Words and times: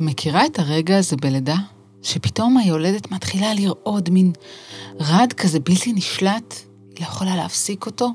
מכירה 0.00 0.46
את 0.46 0.58
הרגע 0.58 0.98
הזה 0.98 1.16
בלידה? 1.16 1.56
שפתאום 2.02 2.56
היולדת 2.56 3.10
מתחילה 3.10 3.54
לרעוד 3.54 4.10
מין 4.10 4.32
רעד 5.00 5.32
כזה 5.32 5.60
בלתי 5.60 5.92
נשלט, 5.92 6.54
היא 6.88 7.00
לא 7.00 7.06
יכולה 7.06 7.36
להפסיק 7.36 7.86
אותו? 7.86 8.10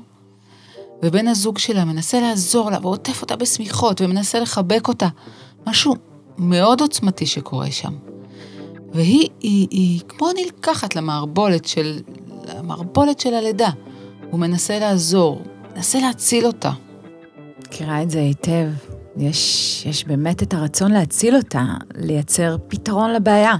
ובן 1.02 1.28
הזוג 1.28 1.58
שלה 1.58 1.84
מנסה 1.84 2.20
לעזור 2.20 2.70
לה 2.70 2.78
ועוטף 2.82 3.22
אותה 3.22 3.36
בשמיכות 3.36 4.00
ומנסה 4.00 4.40
לחבק 4.40 4.88
אותה. 4.88 5.08
משהו 5.66 5.94
מאוד 6.38 6.80
עוצמתי 6.80 7.26
שקורה 7.26 7.70
שם. 7.70 7.92
והיא 8.92 9.28
היא, 9.40 9.68
היא 9.70 10.00
כמו 10.08 10.28
נלקחת 10.32 10.96
למערבולת 10.96 11.64
של, 11.64 12.00
למערבולת 12.58 13.20
של 13.20 13.34
הלידה. 13.34 13.70
הוא 14.30 14.40
מנסה 14.40 14.78
לעזור, 14.78 15.42
מנסה 15.74 16.00
להציל 16.00 16.46
אותה. 16.46 16.72
מכירה 17.66 18.02
את 18.02 18.10
זה 18.10 18.20
היטב. 18.20 18.89
יש, 19.20 19.82
יש 19.86 20.04
באמת 20.04 20.42
את 20.42 20.54
הרצון 20.54 20.92
להציל 20.92 21.36
אותה, 21.36 21.64
לייצר 21.94 22.56
פתרון 22.68 23.12
לבעיה. 23.12 23.54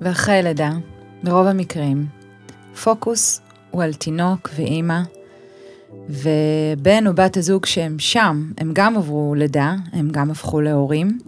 ואחרי 0.00 0.42
לידה, 0.42 0.72
ברוב 1.22 1.46
המקרים, 1.46 2.06
פוקוס 2.84 3.40
הוא 3.70 3.82
על 3.82 3.94
תינוק 3.94 4.50
ואימא, 4.56 5.00
ובן 6.08 7.06
או 7.06 7.14
בת 7.14 7.36
הזוג 7.36 7.66
שהם 7.66 7.98
שם, 7.98 8.50
הם 8.58 8.70
גם 8.72 8.96
עברו 8.96 9.34
לידה, 9.34 9.74
הם 9.92 10.10
גם 10.10 10.30
הפכו 10.30 10.60
להורים, 10.60 11.18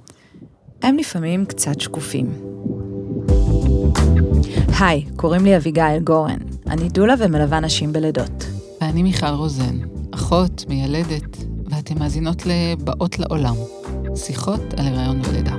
הם 0.83 0.97
לפעמים 0.97 1.45
קצת 1.45 1.81
שקופים. 1.81 2.33
היי, 4.81 5.05
קוראים 5.17 5.45
לי 5.45 5.57
אביגיל 5.57 5.99
גורן, 6.05 6.39
אני 6.67 6.89
דולה 6.89 7.15
ומלווה 7.19 7.61
נשים 7.61 7.93
בלידות. 7.93 8.47
ואני 8.81 9.03
מיכל 9.03 9.27
רוזן, 9.27 9.79
אחות, 10.11 10.65
מיילדת, 10.69 11.28
מאזינות 12.09 12.47
ל"באות 12.47 13.19
לעולם", 13.19 13.55
שיחות 14.15 14.61
על 14.77 14.87
הריון 14.87 15.21
ולידה. 15.29 15.55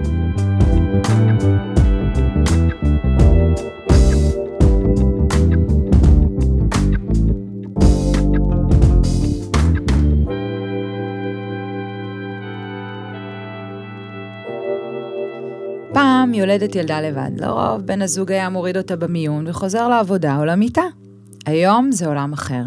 פעם 15.93 16.33
יולדת 16.33 16.75
ילדה 16.75 17.01
לבד, 17.01 17.31
לרוב 17.37 17.81
בן 17.81 18.01
הזוג 18.01 18.31
היה 18.31 18.49
מוריד 18.49 18.77
אותה 18.77 18.95
במיון 18.95 19.47
וחוזר 19.47 19.87
לעבודה 19.87 20.37
או 20.37 20.45
למיטה. 20.45 20.83
היום 21.45 21.91
זה 21.91 22.07
עולם 22.07 22.33
אחר. 22.33 22.63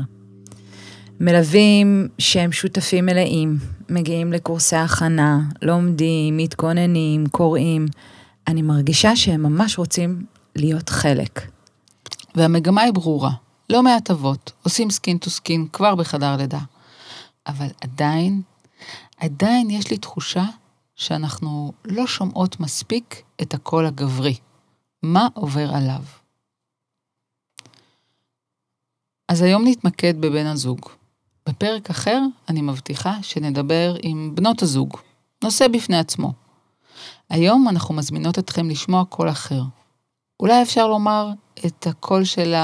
מלווים 1.22 2.08
שהם 2.18 2.52
שותפים 2.52 3.06
מלאים, 3.06 3.58
מגיעים 3.88 4.32
לקורסי 4.32 4.76
הכנה, 4.76 5.40
לומדים, 5.62 6.36
מתכוננים, 6.36 7.26
קוראים. 7.26 7.86
אני 8.46 8.62
מרגישה 8.62 9.16
שהם 9.16 9.42
ממש 9.42 9.78
רוצים 9.78 10.26
להיות 10.56 10.88
חלק. 10.88 11.40
והמגמה 12.34 12.82
היא 12.82 12.92
ברורה, 12.92 13.30
לא 13.70 13.82
מעט 13.82 14.10
אבות, 14.10 14.52
עושים 14.62 14.90
skin 14.90 15.18
to 15.18 15.30
skin 15.30 15.66
כבר 15.72 15.94
בחדר 15.94 16.36
לידה. 16.36 16.60
אבל 17.46 17.68
עדיין, 17.80 18.42
עדיין 19.16 19.70
יש 19.70 19.90
לי 19.90 19.98
תחושה 19.98 20.44
שאנחנו 20.96 21.72
לא 21.84 22.06
שומעות 22.06 22.60
מספיק 22.60 23.22
את 23.42 23.54
הקול 23.54 23.86
הגברי. 23.86 24.36
מה 25.02 25.28
עובר 25.34 25.74
עליו? 25.74 26.02
אז 29.28 29.42
היום 29.42 29.62
נתמקד 29.68 30.20
בבן 30.20 30.46
הזוג. 30.46 31.01
בפרק 31.48 31.90
אחר 31.90 32.20
אני 32.48 32.62
מבטיחה 32.62 33.14
שנדבר 33.22 33.94
עם 34.02 34.30
בנות 34.34 34.62
הזוג, 34.62 34.96
נושא 35.44 35.68
בפני 35.68 35.98
עצמו. 35.98 36.32
היום 37.30 37.68
אנחנו 37.68 37.94
מזמינות 37.94 38.38
אתכם 38.38 38.70
לשמוע 38.70 39.04
קול 39.04 39.30
אחר. 39.30 39.62
אולי 40.40 40.62
אפשר 40.62 40.86
לומר 40.88 41.28
את 41.66 41.86
הקול 41.86 42.24
של 42.24 42.54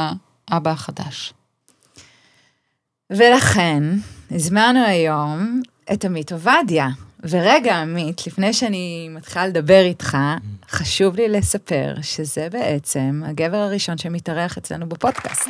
האבא 0.51 0.71
החדש. 0.71 1.33
ולכן, 3.11 3.83
הזמנו 4.31 4.85
היום 4.85 5.63
את 5.93 6.05
עמית 6.05 6.33
עובדיה. 6.33 6.89
ורגע, 7.23 7.77
עמית, 7.77 8.27
לפני 8.27 8.53
שאני 8.53 9.09
מתחילה 9.11 9.47
לדבר 9.47 9.83
איתך, 9.85 10.19
חשוב 10.71 11.17
לי 11.17 11.29
לספר 11.29 11.95
שזה 12.03 12.49
בעצם 12.53 13.23
הגבר 13.27 13.57
הראשון 13.57 13.99
שמתארח 13.99 14.59
אצלנו 14.59 14.89
בפודקאסט. 14.89 15.49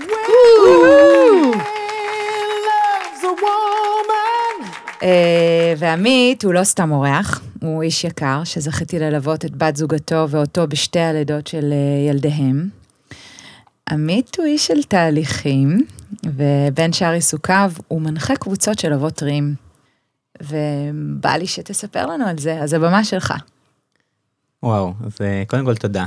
אה, 5.02 5.74
ועמית 5.78 6.44
הוא 6.44 6.54
לא 6.54 6.64
סתם 6.64 6.92
אורח, 6.92 7.40
הוא 7.62 7.82
איש 7.82 8.04
יקר, 8.04 8.44
שזכיתי 8.44 8.98
ללוות 8.98 9.44
את 9.44 9.56
בת 9.56 9.76
זוגתו 9.76 10.26
ואותו 10.30 10.66
בשתי 10.68 11.00
הלידות 11.00 11.46
של 11.46 11.72
אה, 11.72 12.10
ילדיהם. 12.10 12.68
עמית 13.90 14.36
הוא 14.38 14.46
איש 14.46 14.66
של 14.66 14.82
תהליכים, 14.82 15.86
ובין 16.24 16.92
שאר 16.92 17.12
עיסוקיו 17.12 17.72
הוא 17.88 18.02
מנחה 18.02 18.36
קבוצות 18.36 18.78
של 18.78 18.92
אבות 18.92 19.14
טריים. 19.14 19.54
ובא 20.42 21.30
לי 21.30 21.46
שתספר 21.46 22.06
לנו 22.06 22.26
על 22.26 22.38
זה, 22.38 22.62
אז 22.62 22.72
הבמה 22.72 23.04
שלך. 23.04 23.34
וואו, 24.62 24.92
אז 25.06 25.12
אה, 25.20 25.42
קודם 25.46 25.64
כל 25.64 25.76
תודה 25.76 26.06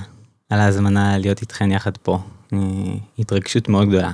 על 0.50 0.60
ההזמנה 0.60 1.18
להיות 1.18 1.42
איתכן 1.42 1.72
יחד 1.72 1.98
פה. 1.98 2.20
התרגשות 3.20 3.70
מאוד 3.70 3.90
גדולה. 3.90 4.12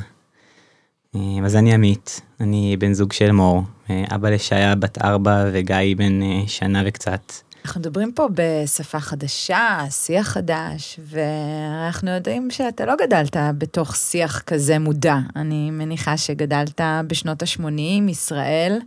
אז 1.45 1.55
אני 1.55 1.73
עמית, 1.73 2.21
אני 2.39 2.77
בן 2.79 2.93
זוג 2.93 3.13
של 3.13 3.31
מור, 3.31 3.63
אבא 3.89 4.29
לשעיה 4.29 4.75
בת 4.75 4.97
ארבע 5.01 5.45
וגיא 5.53 5.95
בן 5.97 6.19
שנה 6.47 6.83
וקצת. 6.85 7.33
אנחנו 7.65 7.81
מדברים 7.81 8.11
פה 8.11 8.27
בשפה 8.33 8.99
חדשה, 8.99 9.79
שיח 9.89 10.27
חדש, 10.27 10.99
ואנחנו 11.03 12.11
יודעים 12.11 12.51
שאתה 12.51 12.85
לא 12.85 12.93
גדלת 13.01 13.35
בתוך 13.57 13.95
שיח 13.95 14.41
כזה 14.41 14.79
מודע. 14.79 15.15
אני 15.35 15.71
מניחה 15.71 16.17
שגדלת 16.17 16.81
בשנות 17.07 17.43
ה-80, 17.43 18.09
ישראל, 18.09 18.79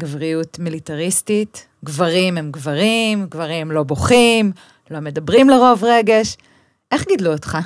גבריות 0.00 0.58
מיליטריסטית, 0.58 1.66
גברים 1.84 2.38
הם 2.38 2.50
גברים, 2.50 3.26
גברים 3.30 3.70
לא 3.70 3.82
בוכים, 3.82 4.52
לא 4.90 5.00
מדברים 5.00 5.50
לרוב 5.50 5.84
רגש. 5.84 6.36
איך 6.92 7.06
גידלו 7.08 7.32
אותך? 7.32 7.58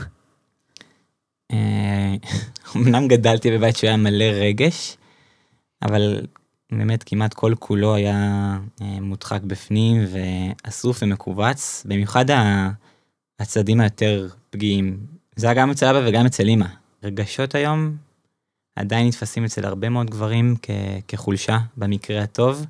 אמנם 2.76 3.08
גדלתי 3.08 3.50
בבית 3.50 3.76
שהוא 3.76 3.88
היה 3.88 3.96
מלא 3.96 4.24
רגש, 4.24 4.96
אבל 5.82 6.26
באמת 6.72 7.02
כמעט 7.02 7.34
כל 7.34 7.54
כולו 7.58 7.94
היה 7.94 8.58
מודחק 8.80 9.42
בפנים 9.42 10.04
ואסוף 10.12 11.02
ומכווץ, 11.02 11.82
במיוחד 11.88 12.24
הצדדים 13.40 13.80
היותר 13.80 14.28
פגיעים. 14.50 14.98
זה 15.36 15.46
היה 15.46 15.54
גם 15.54 15.70
אצל 15.70 15.86
אבא 15.96 16.08
וגם 16.08 16.26
אצל 16.26 16.48
אמא. 16.48 16.66
רגשות 17.02 17.54
היום 17.54 17.96
עדיין 18.76 19.06
נתפסים 19.06 19.44
אצל 19.44 19.64
הרבה 19.66 19.88
מאוד 19.88 20.10
גברים 20.10 20.56
כ- 20.62 20.70
כחולשה 21.08 21.58
במקרה 21.76 22.22
הטוב, 22.22 22.66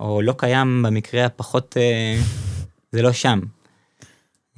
או 0.00 0.22
לא 0.22 0.34
קיים 0.36 0.82
במקרה 0.82 1.26
הפחות, 1.26 1.76
זה 2.92 3.02
לא 3.02 3.12
שם. 3.12 3.40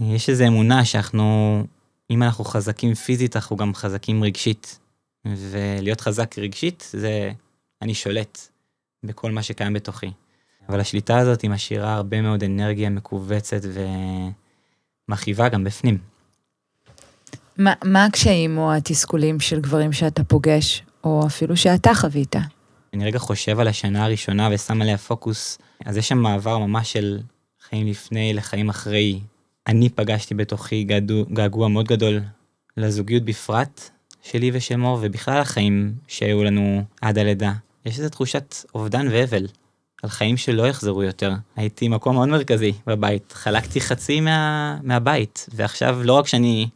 יש 0.01 0.29
איזו 0.29 0.47
אמונה 0.47 0.85
שאנחנו, 0.85 1.65
אם 2.13 2.23
אנחנו 2.23 2.45
חזקים 2.45 2.95
פיזית, 2.95 3.37
אנחנו 3.37 3.57
גם 3.57 3.75
חזקים 3.75 4.25
רגשית. 4.25 4.79
ולהיות 5.25 6.01
חזק 6.01 6.39
רגשית 6.39 6.91
זה 6.93 7.33
אני 7.83 7.95
שולט 7.95 8.39
בכל 9.05 9.31
מה 9.31 9.43
שקיים 9.43 9.73
בתוכי. 9.73 10.11
אבל 10.69 10.81
השליטה 10.81 11.19
הזאת 11.19 11.43
היא 11.43 11.51
משאירה 11.51 11.95
הרבה 11.95 12.21
מאוד 12.21 12.45
אנרגיה 12.45 12.91
מכווצת 12.91 13.61
ומכאיבה 15.09 15.49
גם 15.49 15.65
בפנים. 15.65 15.99
מה, 17.59 17.73
מה 17.85 18.05
הקשיים 18.05 18.59
או 18.59 18.73
התסכולים 18.73 19.41
של 19.41 19.61
גברים 19.61 19.93
שאתה 19.93 20.25
פוגש, 20.25 20.83
או 21.05 21.27
אפילו 21.27 21.57
שאתה 21.57 21.95
חווית? 21.95 22.37
אני 22.95 23.05
רגע 23.05 23.19
חושב 23.19 23.61
על 23.61 23.69
השנה 23.69 24.05
הראשונה 24.05 24.49
ושם 24.53 24.83
עליה 24.83 24.99
פוקוס, 24.99 25.59
אז 25.85 25.97
יש 25.97 26.09
שם 26.09 26.19
מעבר 26.19 26.59
ממש 26.59 26.93
של 26.93 27.21
חיים 27.69 27.87
לפני 27.87 28.35
לחיים 28.35 28.69
אחרי. 28.69 29.21
אני 29.67 29.89
פגשתי 29.89 30.35
בתוכי 30.35 30.87
געגוע 31.33 31.69
מאוד 31.69 31.89
גדול 31.89 32.21
לזוגיות 32.77 33.23
בפרט, 33.23 33.91
שלי 34.23 34.51
ושל 34.55 34.77
מור, 34.77 34.99
ובכלל 35.03 35.41
החיים 35.41 35.95
שהיו 36.09 36.45
לנו 36.45 36.83
עד 37.01 37.19
הלידה. 37.19 37.53
יש 37.87 37.99
איזו 37.99 38.09
תחושת 38.09 38.57
אובדן 38.75 39.07
ואבל, 39.11 39.47
על 40.03 40.11
חיים 40.11 40.37
שלא 40.37 40.69
יחזרו 40.69 41.03
יותר. 41.03 41.33
הייתי 41.57 41.89
מקום 41.89 42.15
מאוד 42.15 42.29
מרכזי 42.29 42.73
בבית, 42.87 43.33
חלקתי 43.33 43.81
חצי 43.81 44.21
מה, 44.21 44.79
מהבית, 44.83 45.47
ועכשיו 45.55 45.99
לא 46.03 46.13
רק 46.13 46.27
שאני 46.27 46.69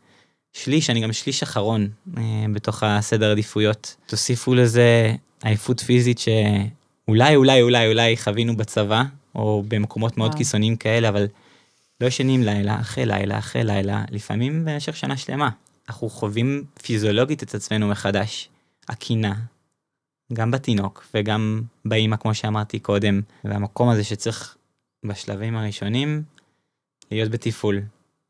שליש, 0.52 0.90
אני 0.90 1.00
גם 1.00 1.12
שליש 1.12 1.42
אחרון 1.42 1.88
אה, 2.16 2.22
בתוך 2.52 2.82
הסדר 2.82 3.30
עדיפויות. 3.30 3.96
תוסיפו 4.06 4.54
לזה 4.54 5.14
עייפות 5.42 5.80
פיזית 5.80 6.18
שאולי, 6.18 7.36
אולי, 7.36 7.62
אולי, 7.62 7.88
אולי 7.88 8.16
חווינו 8.16 8.56
בצבא, 8.56 9.02
או 9.34 9.64
במקומות 9.68 10.18
מאוד 10.18 10.34
קיצוניים 10.34 10.76
כאלה, 10.76 11.08
אבל 11.08 11.26
לא 12.00 12.06
ישנים 12.06 12.42
לילה 12.42 12.80
אחרי 12.80 13.06
לילה 13.06 13.38
אחרי 13.38 13.64
לילה, 13.64 14.04
לפעמים 14.10 14.64
במשך 14.64 14.96
שנה 14.96 15.16
שלמה. 15.16 15.50
אנחנו 15.88 16.10
חווים 16.10 16.64
פיזיולוגית 16.82 17.42
את 17.42 17.54
עצמנו 17.54 17.88
מחדש. 17.88 18.48
הקינה, 18.88 19.34
גם 20.32 20.50
בתינוק 20.50 21.06
וגם 21.14 21.62
באימא, 21.84 22.16
כמו 22.16 22.34
שאמרתי 22.34 22.78
קודם, 22.78 23.20
והמקום 23.44 23.88
הזה 23.88 24.04
שצריך 24.04 24.56
בשלבים 25.04 25.56
הראשונים 25.56 26.22
להיות 27.10 27.30
בתפעול, 27.30 27.82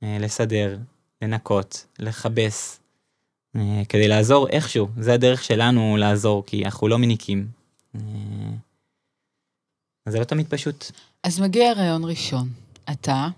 אה, 0.03 0.17
לסדר, 0.21 0.79
לנקות, 1.23 1.87
לכבס, 1.99 2.81
אה, 3.57 3.83
כדי 3.89 4.09
לעזור 4.09 4.49
איכשהו. 4.49 4.89
זה 4.99 5.15
הדרך 5.15 5.45
שלנו 5.45 5.97
לעזור, 5.97 6.47
כי 6.47 6.65
אנחנו 6.65 6.89
לא 6.89 6.99
מניקים. 6.99 7.49
אה, 7.95 8.01
אז 10.07 10.13
זה 10.13 10.19
לא 10.19 10.25
תמיד 10.25 10.47
פשוט. 10.49 10.85
אז 11.23 11.41
מגיע 11.41 11.73
רעיון 11.73 12.05
ראשון. 12.05 12.49
אתה 12.93 13.29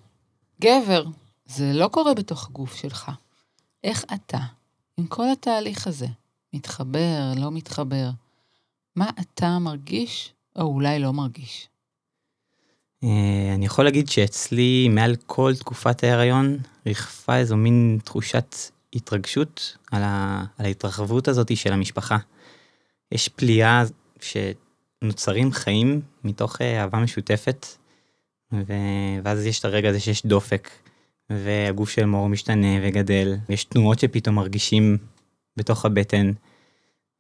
גבר, 0.61 1.05
זה 1.47 1.73
לא 1.75 1.89
קורה 1.89 2.15
בתוך 2.15 2.49
הגוף 2.49 2.75
שלך. 2.75 3.11
איך 3.85 4.05
אתה, 4.15 4.39
עם 4.97 5.07
כל 5.07 5.25
התהליך 5.33 5.87
הזה, 5.87 6.07
מתחבר, 6.53 7.33
לא 7.37 7.51
מתחבר, 7.51 8.11
מה 8.97 9.11
אתה 9.21 9.59
מרגיש, 9.59 10.33
או 10.57 10.63
אולי 10.63 10.99
לא 10.99 11.13
מרגיש? 11.13 11.69
אה, 13.05 13.55
אני 13.55 13.67
יכול 13.67 13.85
להגיד 13.85 14.09
שאצלי 14.09 14.89
מעל 14.89 15.17
כל 15.27 15.53
תקופת 15.59 16.05
ההיריון 16.05 16.59
ריחפה 16.87 17.37
איזו 17.37 17.57
מין 17.57 17.99
תחושת 18.05 18.57
התרגשות 18.95 19.77
על, 19.91 20.03
ה... 20.03 20.45
על 20.59 20.67
ההתרחבות 20.67 21.29
הזאת 21.29 21.57
של 21.57 21.73
המשפחה. 21.73 22.17
יש 23.13 23.29
פליאה 23.29 23.83
שנוצרים 24.21 25.53
חיים 25.53 26.01
מתוך 26.25 26.63
אה, 26.63 26.81
אהבה 26.83 26.99
משותפת, 26.99 27.67
ו... 28.53 28.73
ואז 29.25 29.47
יש 29.47 29.61
את 29.61 29.65
הרגע 29.65 29.89
הזה 29.89 30.01
שיש 30.01 30.27
דופק, 30.27 30.71
והגוף 31.31 31.91
של 31.91 32.05
מור 32.05 32.29
משתנה 32.29 32.79
וגדל, 32.83 33.37
יש 33.49 33.65
תנועות 33.65 33.99
שפתאום 33.99 34.35
מרגישים 34.35 34.99
בתוך 35.57 35.85
הבטן. 35.85 36.33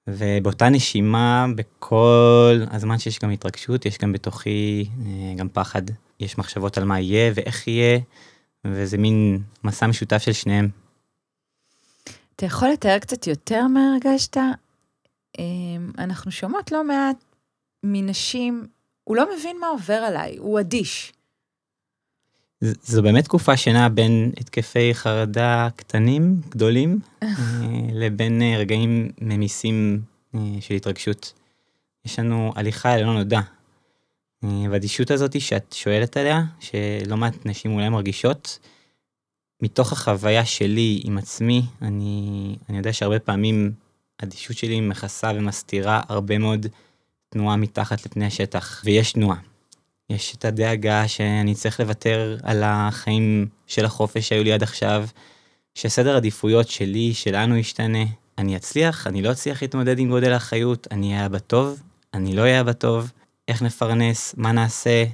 ובאותה 0.09 0.69
נשימה, 0.69 1.47
בכל 1.55 2.61
הזמן 2.71 2.99
שיש 2.99 3.19
גם 3.19 3.31
התרגשות, 3.31 3.87
יש 3.87 3.99
גם 3.99 4.13
בתוכי 4.13 4.89
אה, 5.07 5.35
גם 5.37 5.49
פחד. 5.49 5.83
יש 6.21 6.39
מחשבות 6.39 6.79
על 6.79 6.85
מה 6.85 7.01
יהיה 7.01 7.33
ואיך 7.35 7.69
יהיה, 7.69 7.99
וזה 8.65 8.99
מין 8.99 9.43
מסע 9.65 9.87
משותף 9.87 10.19
של 10.19 10.33
שניהם. 10.33 10.69
אתה 12.37 12.47
יכול 12.47 12.69
לתאר 12.69 12.99
קצת 12.99 13.27
יותר 13.27 13.67
מה 13.67 13.81
הרגשת? 13.93 14.37
אמ, 15.39 15.91
אנחנו 15.99 16.31
שומעות 16.31 16.73
לא 16.73 16.85
מעט 16.85 17.25
מנשים, 17.83 18.67
הוא 19.05 19.17
לא 19.17 19.37
מבין 19.37 19.57
מה 19.61 19.67
עובר 19.67 19.95
עליי, 19.95 20.37
הוא 20.37 20.61
אדיש. 20.61 21.13
זו 22.61 23.03
באמת 23.03 23.25
תקופה 23.25 23.57
שנעה 23.57 23.89
בין 23.89 24.33
התקפי 24.41 24.95
חרדה 24.95 25.69
קטנים, 25.77 26.41
גדולים, 26.49 27.01
אה, 27.23 27.29
לבין 27.93 28.43
אה, 28.43 28.57
רגעים 28.59 29.11
ממיסים 29.21 30.01
אה, 30.35 30.41
של 30.61 30.75
התרגשות. 30.75 31.33
יש 32.05 32.19
לנו 32.19 32.53
הליכה 32.57 32.95
אל 32.95 33.05
לא 33.05 33.15
נודע. 33.15 33.41
והאדישות 34.43 35.11
הזאת 35.11 35.41
שאת 35.41 35.73
שואלת 35.73 36.17
עליה, 36.17 36.43
שלא 36.61 37.17
מעט 37.17 37.47
נשים 37.47 37.75
אולי 37.75 37.89
מרגישות, 37.89 38.59
מתוך 39.63 39.93
החוויה 39.93 40.45
שלי 40.45 41.01
עם 41.05 41.19
עצמי, 41.19 41.63
אני, 41.83 42.57
אני 42.69 42.79
יודע 42.79 42.93
שהרבה 42.93 43.19
פעמים 43.19 43.73
האדישות 44.21 44.57
שלי 44.57 44.81
מכסה 44.81 45.31
ומסתירה 45.35 46.01
הרבה 46.09 46.39
מאוד 46.39 46.67
תנועה 47.29 47.57
מתחת 47.57 48.07
לפני 48.07 48.27
השטח, 48.27 48.83
ויש 48.85 49.13
תנועה. 49.13 49.39
יש 50.11 50.35
את 50.39 50.45
הדאגה 50.45 51.09
שאני 51.09 51.55
צריך 51.55 51.81
לוותר 51.81 52.37
על 52.43 52.63
החיים 52.65 53.47
של 53.67 53.85
החופש 53.85 54.29
שהיו 54.29 54.45
לי 54.45 54.53
עד 54.53 54.63
עכשיו, 54.63 55.07
שסדר 55.75 56.17
עדיפויות 56.17 56.69
שלי, 56.69 57.15
שלנו 57.15 57.57
ישתנה. 57.57 58.05
אני 58.39 58.57
אצליח, 58.57 59.07
אני 59.07 59.23
לא 59.23 59.33
אצליח 59.33 59.63
להתמודד 59.63 59.99
עם 59.99 60.09
גודל 60.09 60.33
האחריות, 60.33 60.87
אני 60.91 61.13
אהיה 61.15 61.27
אבא 61.27 61.39
טוב, 61.39 61.83
אני 62.15 62.37
לא 62.37 62.43
אהיה 62.43 62.61
אבא 62.61 62.73
טוב, 62.73 63.13
איך 63.49 63.63
נפרנס, 63.63 64.35
מה 64.37 64.53
נעשה, 64.53 65.05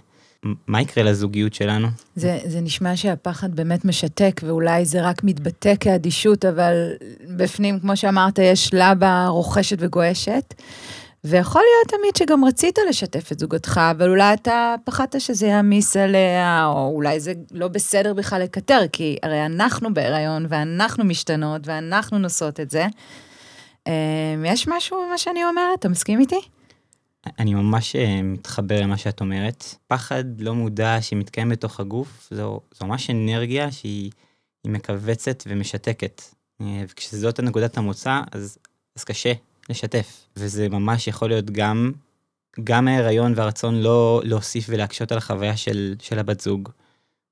מה 0.66 0.80
יקרה 0.80 1.04
לזוגיות 1.04 1.54
שלנו? 1.54 1.88
זה, 2.16 2.38
זה 2.44 2.60
נשמע 2.60 2.96
שהפחד 2.96 3.54
באמת 3.54 3.84
משתק, 3.84 4.40
ואולי 4.44 4.84
זה 4.84 5.02
רק 5.02 5.24
מתבטא 5.24 5.74
כאדישות, 5.80 6.44
אבל 6.44 6.92
בפנים, 7.36 7.80
כמו 7.80 7.96
שאמרת, 7.96 8.38
יש 8.38 8.74
לבה 8.74 9.26
רוכשת 9.26 9.76
וגועשת. 9.80 10.54
ויכול 11.24 11.62
להיות 11.62 12.00
תמיד 12.00 12.16
שגם 12.16 12.44
רצית 12.44 12.78
לשתף 12.88 13.32
את 13.32 13.38
זוגתך, 13.38 13.80
אבל 13.90 14.10
אולי 14.10 14.34
אתה 14.34 14.74
פחדת 14.84 15.20
שזה 15.20 15.46
יעמיס 15.46 15.96
עליה, 15.96 16.66
או 16.66 16.90
אולי 16.94 17.20
זה 17.20 17.32
לא 17.50 17.68
בסדר 17.68 18.14
בכלל 18.14 18.42
לקטר, 18.42 18.80
כי 18.92 19.16
הרי 19.22 19.46
אנחנו 19.46 19.94
בהיריון, 19.94 20.46
ואנחנו 20.48 21.04
משתנות, 21.04 21.60
ואנחנו 21.64 22.18
נושאות 22.18 22.60
את 22.60 22.70
זה. 22.70 22.86
אמ, 23.86 23.92
יש 24.44 24.68
משהו 24.68 24.98
במה 25.06 25.18
שאני 25.18 25.44
אומרת? 25.44 25.78
אתה 25.78 25.88
מסכים 25.88 26.20
איתי? 26.20 26.40
אני 27.38 27.54
ממש 27.54 27.96
אה, 27.96 28.22
מתחבר 28.22 28.80
למה 28.80 28.96
שאת 28.96 29.20
אומרת. 29.20 29.64
פחד 29.86 30.24
לא 30.38 30.54
מודע 30.54 30.98
שמתקיים 31.00 31.48
בתוך 31.48 31.80
הגוף, 31.80 32.28
זו, 32.30 32.60
זו 32.74 32.86
ממש 32.86 33.10
אנרגיה 33.10 33.72
שהיא 33.72 34.10
מכווצת 34.66 35.42
ומשתקת. 35.46 36.22
אה, 36.60 36.84
וכשזאת 36.88 37.38
הנקודת 37.38 37.78
המוצא, 37.78 38.20
אז, 38.32 38.58
אז 38.96 39.04
קשה 39.04 39.32
לשתף. 39.68 40.26
וזה 40.36 40.68
ממש 40.68 41.08
יכול 41.08 41.28
להיות 41.28 41.50
גם, 41.50 41.92
גם 42.64 42.88
ההיריון 42.88 43.32
והרצון 43.36 43.74
לא 43.74 44.20
להוסיף 44.24 44.66
ולהקשות 44.68 45.12
על 45.12 45.18
החוויה 45.18 45.56
של, 45.56 45.94
של 46.02 46.18
הבת 46.18 46.40
זוג. 46.40 46.68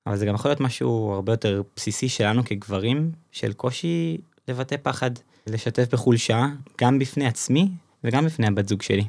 אבל 0.07 0.17
זה 0.17 0.27
גם 0.27 0.35
יכול 0.35 0.51
להיות 0.51 0.61
משהו 0.61 1.13
הרבה 1.15 1.33
יותר 1.33 1.63
בסיסי 1.77 2.09
שלנו 2.09 2.45
כגברים, 2.45 3.13
של 3.33 3.53
קושי 3.53 4.19
לבטא 4.49 4.77
פחד, 4.83 5.11
לשתף 5.47 5.93
בחולשה, 5.93 6.47
גם 6.81 6.99
בפני 6.99 7.27
עצמי 7.27 7.69
וגם 8.05 8.27
בפני 8.27 8.47
הבת 8.47 8.69
זוג 8.69 8.83
שלי. 8.83 9.05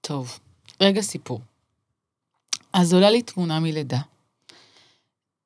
טוב, 0.00 0.38
רגע 0.80 1.00
סיפור. 1.00 1.40
אז 2.72 2.94
עולה 2.94 3.10
לי 3.10 3.22
תמונה 3.22 3.60
מלידה. 3.60 4.00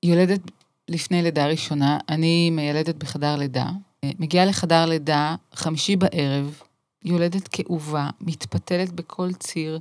יולדת 0.03 0.41
לפני 0.89 1.23
לידה 1.23 1.47
ראשונה, 1.47 1.99
אני 2.09 2.51
מיילדת 2.51 2.95
בחדר 2.95 3.37
לידה, 3.37 3.67
מגיעה 4.19 4.45
לחדר 4.45 4.87
לידה, 4.87 5.35
חמישי 5.55 5.97
בערב, 5.97 6.61
יולדת 7.05 7.49
כאובה, 7.49 8.11
מתפתלת 8.21 8.93
בכל 8.93 9.33
ציר. 9.33 9.79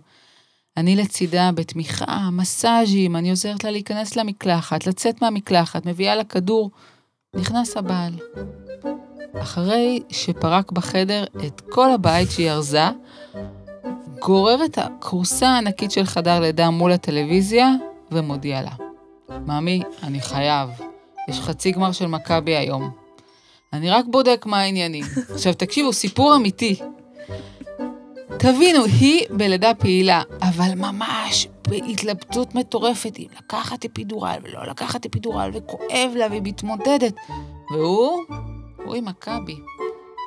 אני 0.78 0.96
לצידה 0.96 1.52
בתמיכה, 1.56 2.30
מסאז'ים, 2.32 3.16
אני 3.16 3.30
עוזרת 3.30 3.64
לה 3.64 3.72
להיכנס 3.72 4.16
למקלחת, 4.16 4.88
לצאת 4.88 5.22
מהמקלחת, 5.22 5.86
מביאה 5.86 6.16
לה 6.16 6.24
כדור. 6.24 6.72
נכנס 7.36 7.78
הבעל. 7.78 8.14
אחרי 9.42 10.00
שפרק 10.10 10.72
בחדר 10.72 11.24
את 11.48 11.62
כל 11.62 11.92
הבית 11.92 12.32
שהיא 12.32 12.52
ארזה, 12.52 12.90
גורר 14.20 14.66
את 14.66 14.78
הכורסה 14.78 15.50
הענקית 15.50 15.92
של 15.92 16.06
חדר 16.06 16.40
לידה 16.40 16.70
מול 16.70 16.92
הטלוויזיה 16.92 17.70
ומודיע 18.12 18.62
לה. 18.62 18.72
ממי, 19.48 19.82
אני 20.04 20.22
חייב. 20.22 20.70
יש 21.30 21.40
חצי 21.40 21.72
גמר 21.72 21.92
של 21.92 22.08
מכבי 22.08 22.56
היום. 22.56 23.01
אני 23.74 23.90
רק 23.90 24.06
בודק 24.10 24.46
מה 24.46 24.60
העניינים. 24.60 25.06
עכשיו, 25.34 25.54
תקשיבו, 25.54 25.94
סיפור 25.94 26.36
אמיתי. 26.36 26.80
תבינו, 28.40 28.86
היא 28.86 29.28
בלידה 29.30 29.74
פעילה, 29.74 30.22
אבל 30.42 30.76
ממש 30.76 31.48
בהתלבטות 31.68 32.56
מטורפת 32.56 33.20
אם 33.20 33.26
לקחת 33.38 33.86
אפידורל 33.86 34.40
ולא 34.44 34.66
לקחת 34.66 35.06
אפידורל, 35.06 35.52
וכואב 35.54 36.12
לה 36.16 36.28
והיא 36.28 36.42
מתמודדת. 36.44 37.14
והוא, 37.74 38.24
הוא 38.86 38.96
עם 38.96 39.06
מכבי. 39.06 39.56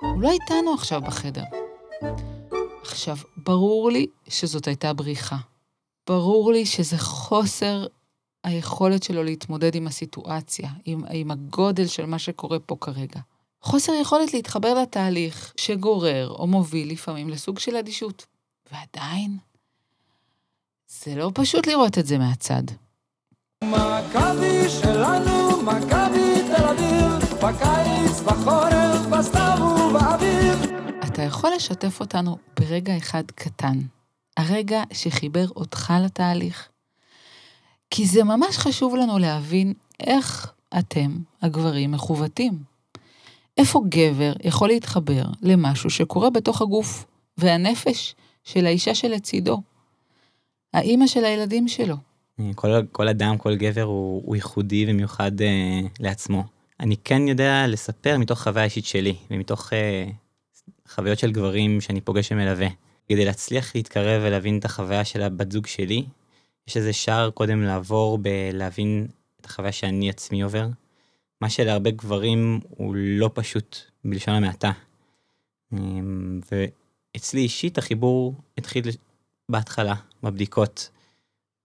הוא 0.03 0.23
לא 0.23 0.31
איתנו 0.31 0.75
עכשיו 0.75 1.01
בחדר. 1.01 1.45
עכשיו, 2.83 3.17
ברור 3.37 3.91
לי 3.91 4.07
שזאת 4.29 4.67
הייתה 4.67 4.93
בריחה. 4.93 5.37
ברור 6.07 6.53
לי 6.53 6.67
שזה 6.67 6.99
חוסר 6.99 7.87
היכולת 8.45 9.03
שלו 9.03 9.23
להתמודד 9.23 9.75
עם 9.75 9.87
הסיטואציה, 9.87 10.71
עם, 10.85 11.05
עם 11.11 11.31
הגודל 11.31 11.87
של 11.87 12.07
מה 12.07 12.19
שקורה 12.19 12.59
פה 12.59 12.77
כרגע. 12.81 13.21
חוסר 13.65 13.93
יכולת 13.93 14.35
להתחבר 14.35 14.75
לתהליך 14.75 15.53
שגורר 15.57 16.29
או 16.29 16.47
מוביל 16.47 16.93
לפעמים 16.93 17.29
לסוג 17.29 17.59
של 17.59 17.77
אדישות. 17.77 18.27
ועדיין, 18.73 19.39
זה 20.89 21.15
לא 21.15 21.31
פשוט 21.35 21.67
לראות 21.67 21.99
את 21.99 22.07
זה 22.07 22.19
מהצד. 22.19 22.63
מכבי 23.65 24.69
שלנו, 24.69 25.63
מכבי 25.63 26.43
תל 26.47 26.65
אביב, 26.65 27.35
בקיץ, 27.43 28.21
בחורף, 28.21 29.07
בסתיו 29.11 29.59
ובאביב. 29.61 30.71
אתה 31.07 31.23
יכול 31.23 31.51
לשתף 31.57 32.01
אותנו 32.01 32.39
ברגע 32.61 32.97
אחד 32.97 33.25
קטן, 33.35 33.79
הרגע 34.37 34.83
שחיבר 34.93 35.49
אותך 35.49 35.93
לתהליך? 36.05 36.69
כי 37.91 38.07
זה 38.07 38.25
ממש 38.25 38.59
חשוב 38.59 38.97
לנו 38.97 39.19
להבין 39.19 39.73
איך 40.01 40.53
אתם, 40.79 41.19
הגברים, 41.43 41.93
מכוותים. 41.93 42.74
איפה 43.59 43.83
גבר 43.89 44.33
יכול 44.45 44.69
להתחבר 44.69 45.25
למשהו 45.43 45.91
שקורה 45.91 46.31
בתוך 46.31 46.63
הגוף 46.63 47.07
והנפש 47.39 48.15
של 48.45 48.67
האישה 48.67 48.95
שלצידו? 48.95 49.63
האימא 50.75 51.07
של 51.07 51.25
הילדים 51.25 51.69
שלו. 51.69 51.97
כל, 52.55 52.69
כל 52.93 53.09
אדם, 53.09 53.39
כל 53.39 53.57
גבר 53.57 53.83
הוא, 53.83 54.23
הוא 54.25 54.37
ייחודי 54.37 54.85
ומיוחד 54.89 55.41
אה, 55.41 55.81
לעצמו. 56.01 56.45
אני 56.81 56.97
כן 56.97 57.29
יודע 57.29 57.67
לספר 57.69 58.19
מתוך 58.19 58.43
חוויה 58.43 58.65
אישית 58.65 58.85
שלי 58.85 59.15
ומתוך 59.31 59.73
אה, 59.73 60.05
חוויות 60.89 61.19
של 61.19 61.33
גברים 61.33 61.81
שאני 61.81 62.01
פוגש 62.01 62.33
ומלווה. 62.33 62.69
כדי 63.09 63.25
להצליח 63.25 63.75
להתקרב 63.75 64.23
ולהבין 64.25 64.59
את 64.59 64.65
החוויה 64.65 65.05
של 65.05 65.23
הבת 65.23 65.53
זוג 65.53 65.67
שלי, 65.67 66.05
יש 66.69 66.77
איזה 66.77 66.93
שער 66.93 67.31
קודם 67.31 67.63
לעבור 67.63 68.19
בלהבין 68.19 69.07
את 69.41 69.47
החוויה 69.47 69.73
שאני 69.73 70.11
עצמי 70.11 70.43
עובר. 70.43 70.67
מה 71.41 71.51
שלהרבה 71.51 71.91
גברים 71.91 72.61
הוא 72.69 72.95
לא 72.97 73.31
פשוט, 73.35 73.79
בלשון 74.05 74.35
המעטה. 74.35 74.73
אמ, 75.73 76.41
ואצלי 76.53 77.41
אישית 77.41 77.79
החיבור 77.79 78.35
התחיל 78.59 78.85
בהתחלה, 79.49 79.95
בבדיקות. 80.23 80.91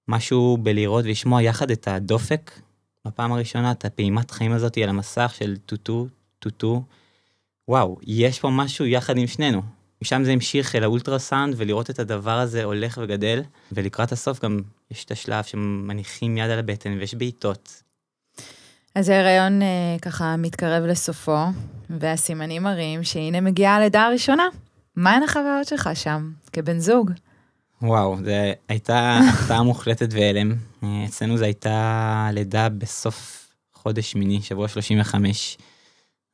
משהו 0.08 0.58
בלראות 0.58 1.06
ולשמוע 1.06 1.42
יחד 1.42 1.72
את 1.72 1.88
הדופק, 1.88 2.52
בפעם 3.08 3.32
הראשונה, 3.32 3.72
את 3.72 3.86
הפעימת 3.86 4.32
חיים 4.32 4.52
הזאת 4.52 4.78
על 4.78 4.90
המסך 4.90 5.34
של 5.38 5.58
טוטו, 5.58 6.08
טוטו. 6.40 6.84
וואו, 7.68 7.98
יש 8.04 8.40
פה 8.40 8.50
משהו 8.50 8.86
יחד 8.86 9.18
עם 9.18 9.28
שנינו. 9.28 9.62
משם 10.02 10.24
זה 10.24 10.32
המשיך 10.32 10.76
אל 10.76 10.84
האולטרסאונד 10.84 11.54
ולראות 11.58 11.90
את 11.90 12.00
הדבר 12.00 12.40
הזה 12.40 12.64
הולך 12.64 13.00
וגדל, 13.02 13.42
ולקראת 13.72 14.12
הסוף 14.12 14.44
גם 14.44 14.60
יש 14.92 15.06
את 15.06 15.12
השלב 15.12 15.44
שמניחים 15.44 16.38
יד 16.38 16.50
על 16.50 16.60
הבטן 16.60 16.98
ויש 17.00 17.16
בעיטות. 17.16 17.84
אז 19.00 19.10
ההיריון 19.10 19.62
אה, 19.62 19.98
ככה 20.02 20.36
מתקרב 20.38 20.84
לסופו, 20.84 21.38
והסימנים 21.90 22.64
מראים 22.64 23.04
שהנה 23.04 23.42
מגיעה 23.42 23.76
הלידה 23.76 24.06
הראשונה. 24.06 24.48
מהן 24.96 25.24
החוויות 25.24 25.68
שלך 25.68 25.90
שם, 25.94 26.32
כבן 26.54 26.80
זוג? 26.80 27.12
וואו, 27.82 28.18
זו 28.18 28.32
הייתה 28.70 29.20
הפתעה 29.34 29.64
מוחלטת 29.70 30.08
והלם. 30.12 30.54
אה, 30.84 31.06
אצלנו 31.06 31.38
זו 31.38 31.44
הייתה 31.44 32.30
לידה 32.34 32.70
בסוף 32.70 33.48
חודש 33.74 34.12
שמיני, 34.12 34.42
שבוע 34.42 34.68
35. 34.68 35.58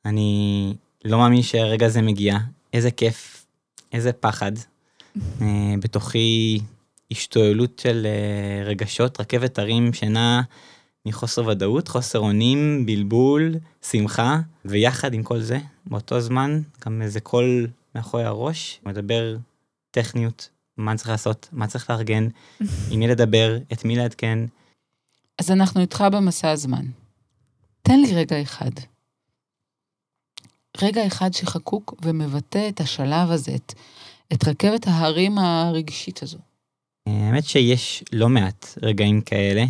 אני 0.04 0.74
לא 1.04 1.18
מאמין 1.18 1.42
שהרגע 1.42 1.86
הזה 1.86 2.02
מגיע. 2.02 2.38
איזה 2.72 2.90
כיף, 2.90 3.46
איזה 3.92 4.12
פחד. 4.12 4.52
אה, 5.42 5.74
בתוכי 5.80 6.60
השתוללות 7.10 7.78
של 7.78 8.06
אה, 8.06 8.64
רגשות, 8.64 9.20
רכבת 9.20 9.58
הרים 9.58 9.92
שנעה 9.92 10.42
מחוסר 11.06 11.46
ודאות, 11.46 11.88
חוסר 11.88 12.18
אונים, 12.18 12.86
בלבול, 12.86 13.54
שמחה, 13.82 14.38
ויחד 14.64 15.14
עם 15.14 15.22
כל 15.22 15.40
זה, 15.40 15.58
באותו 15.86 16.20
זמן, 16.20 16.60
גם 16.86 17.02
איזה 17.02 17.20
קול 17.20 17.66
מאחורי 17.94 18.24
הראש, 18.24 18.80
מדבר 18.86 19.36
טכניות, 19.90 20.48
מה 20.76 20.96
צריך 20.96 21.08
לעשות, 21.08 21.48
מה 21.52 21.66
צריך 21.66 21.90
לארגן, 21.90 22.28
עם 22.90 22.98
מי 23.00 23.08
לדבר, 23.08 23.58
את 23.72 23.84
מי 23.84 23.96
לעדכן. 23.96 24.38
אז 25.38 25.50
אנחנו 25.50 25.80
איתך 25.80 26.04
במסע 26.12 26.50
הזמן. 26.50 26.86
תן 27.82 28.00
לי 28.00 28.14
רגע 28.14 28.42
אחד. 28.42 28.70
רגע 30.82 31.06
אחד 31.06 31.34
שחקוק 31.34 31.94
ומבטא 32.02 32.68
את 32.68 32.80
השלב 32.80 33.30
הזה, 33.30 33.54
את, 33.54 33.74
את 34.32 34.48
רכבת 34.48 34.86
ההרים 34.86 35.38
הרגשית 35.38 36.22
הזו. 36.22 36.38
האמת 37.06 37.44
שיש 37.44 38.04
לא 38.12 38.28
מעט 38.28 38.66
רגעים 38.82 39.20
כאלה, 39.20 39.64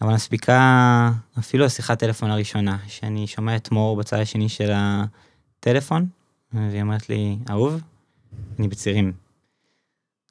אבל 0.00 0.14
מספיקה 0.14 1.10
אפילו 1.38 1.64
השיחת 1.64 1.98
טלפון 1.98 2.30
הראשונה, 2.30 2.78
שאני 2.86 3.26
שומע 3.26 3.56
את 3.56 3.70
מור 3.70 3.96
בצד 3.96 4.18
השני 4.18 4.48
של 4.48 4.70
הטלפון, 4.74 6.06
והיא 6.52 6.82
אומרת 6.82 7.08
לי, 7.08 7.38
אהוב, 7.50 7.80
אני 8.58 8.68
בצירים. 8.68 9.12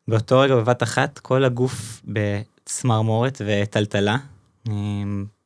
באותו 0.08 0.40
רגע 0.40 0.56
בבת 0.56 0.84
אחת 0.84 1.20
כל 1.20 1.44
הגוף 1.44 2.02
בצמרמורת 2.06 3.42
וטלטלה, 3.46 4.18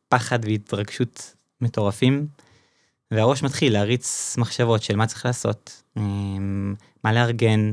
פחד 0.10 0.40
והתרגשות 0.46 1.36
מטורפים, 1.62 2.28
והראש 3.12 3.44
מתחיל 3.44 3.74
להריץ 3.74 4.36
מחשבות 4.38 4.84
של 4.84 4.96
מה 4.96 5.08
צריך 5.08 5.25
לעשות, 5.25 5.84
מה 7.04 7.13
לארגן, 7.13 7.72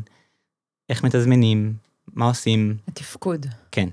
איך 0.89 1.05
מתזמנים, 1.05 1.75
מה 2.15 2.27
עושים. 2.27 2.77
התפקוד. 2.89 3.47
כן. 3.71 3.89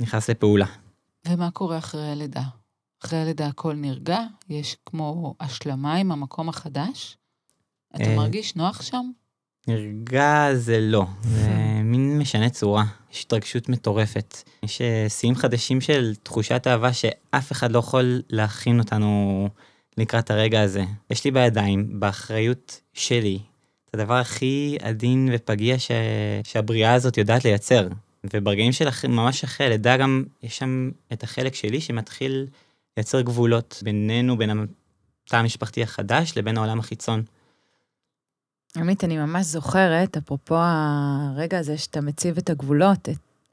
נכנס 0.00 0.30
לפעולה. 0.30 0.66
ומה 1.28 1.50
קורה 1.50 1.78
אחרי 1.78 2.10
הלידה? 2.10 2.42
אחרי 3.04 3.18
הלידה 3.18 3.46
הכל 3.46 3.74
נרגע? 3.74 4.20
יש 4.48 4.76
כמו 4.86 5.34
השלמה 5.40 5.94
עם 5.94 6.12
המקום 6.12 6.48
החדש? 6.48 7.16
אתה 7.96 8.04
אה, 8.04 8.16
מרגיש 8.16 8.56
נוח 8.56 8.82
שם? 8.82 9.10
נרגע 9.68 10.48
זה 10.54 10.80
לא, 10.80 11.06
זה 11.22 11.50
מין 11.84 12.18
משנה 12.18 12.50
צורה, 12.50 12.84
יש 13.12 13.24
התרגשות 13.24 13.68
מטורפת. 13.68 14.36
יש 14.62 14.80
אה, 14.80 15.06
שיאים 15.08 15.34
חדשים 15.34 15.80
של 15.80 16.14
תחושת 16.22 16.66
אהבה 16.66 16.92
שאף 16.92 17.52
אחד 17.52 17.72
לא 17.72 17.78
יכול 17.78 18.22
להכין 18.30 18.78
אותנו 18.78 19.48
לקראת 19.96 20.30
הרגע 20.30 20.62
הזה. 20.62 20.84
יש 21.10 21.24
לי 21.24 21.30
בידיים, 21.30 22.00
באחריות 22.00 22.80
שלי, 22.92 23.38
את 23.84 23.94
הדבר 23.94 24.14
הכי 24.14 24.76
עדין 24.82 25.28
ופגיע 25.32 25.78
ש... 25.78 25.90
שהבריאה 26.44 26.94
הזאת 26.94 27.18
יודעת 27.18 27.44
לייצר. 27.44 27.88
וברגעים 28.24 28.72
של 28.72 28.88
אח... 28.88 29.04
ממש 29.04 29.44
אחרי 29.44 29.66
הלידה 29.66 29.96
גם 29.96 30.24
יש 30.42 30.58
שם 30.58 30.90
את 31.12 31.22
החלק 31.22 31.54
שלי 31.54 31.80
שמתחיל 31.80 32.46
לייצר 32.96 33.20
גבולות 33.20 33.80
בינינו, 33.82 34.38
בין 34.38 34.50
התא 34.50 35.36
המשפחתי 35.36 35.82
החדש 35.82 36.32
לבין 36.36 36.56
העולם 36.56 36.78
החיצון. 36.78 37.22
עמית, 38.76 39.04
אני 39.04 39.18
ממש 39.18 39.46
זוכרת, 39.46 40.16
אפרופו 40.16 40.56
הרגע 40.58 41.58
הזה 41.58 41.78
שאתה 41.78 42.00
מציב 42.00 42.38
את 42.38 42.50
הגבולות, 42.50 43.08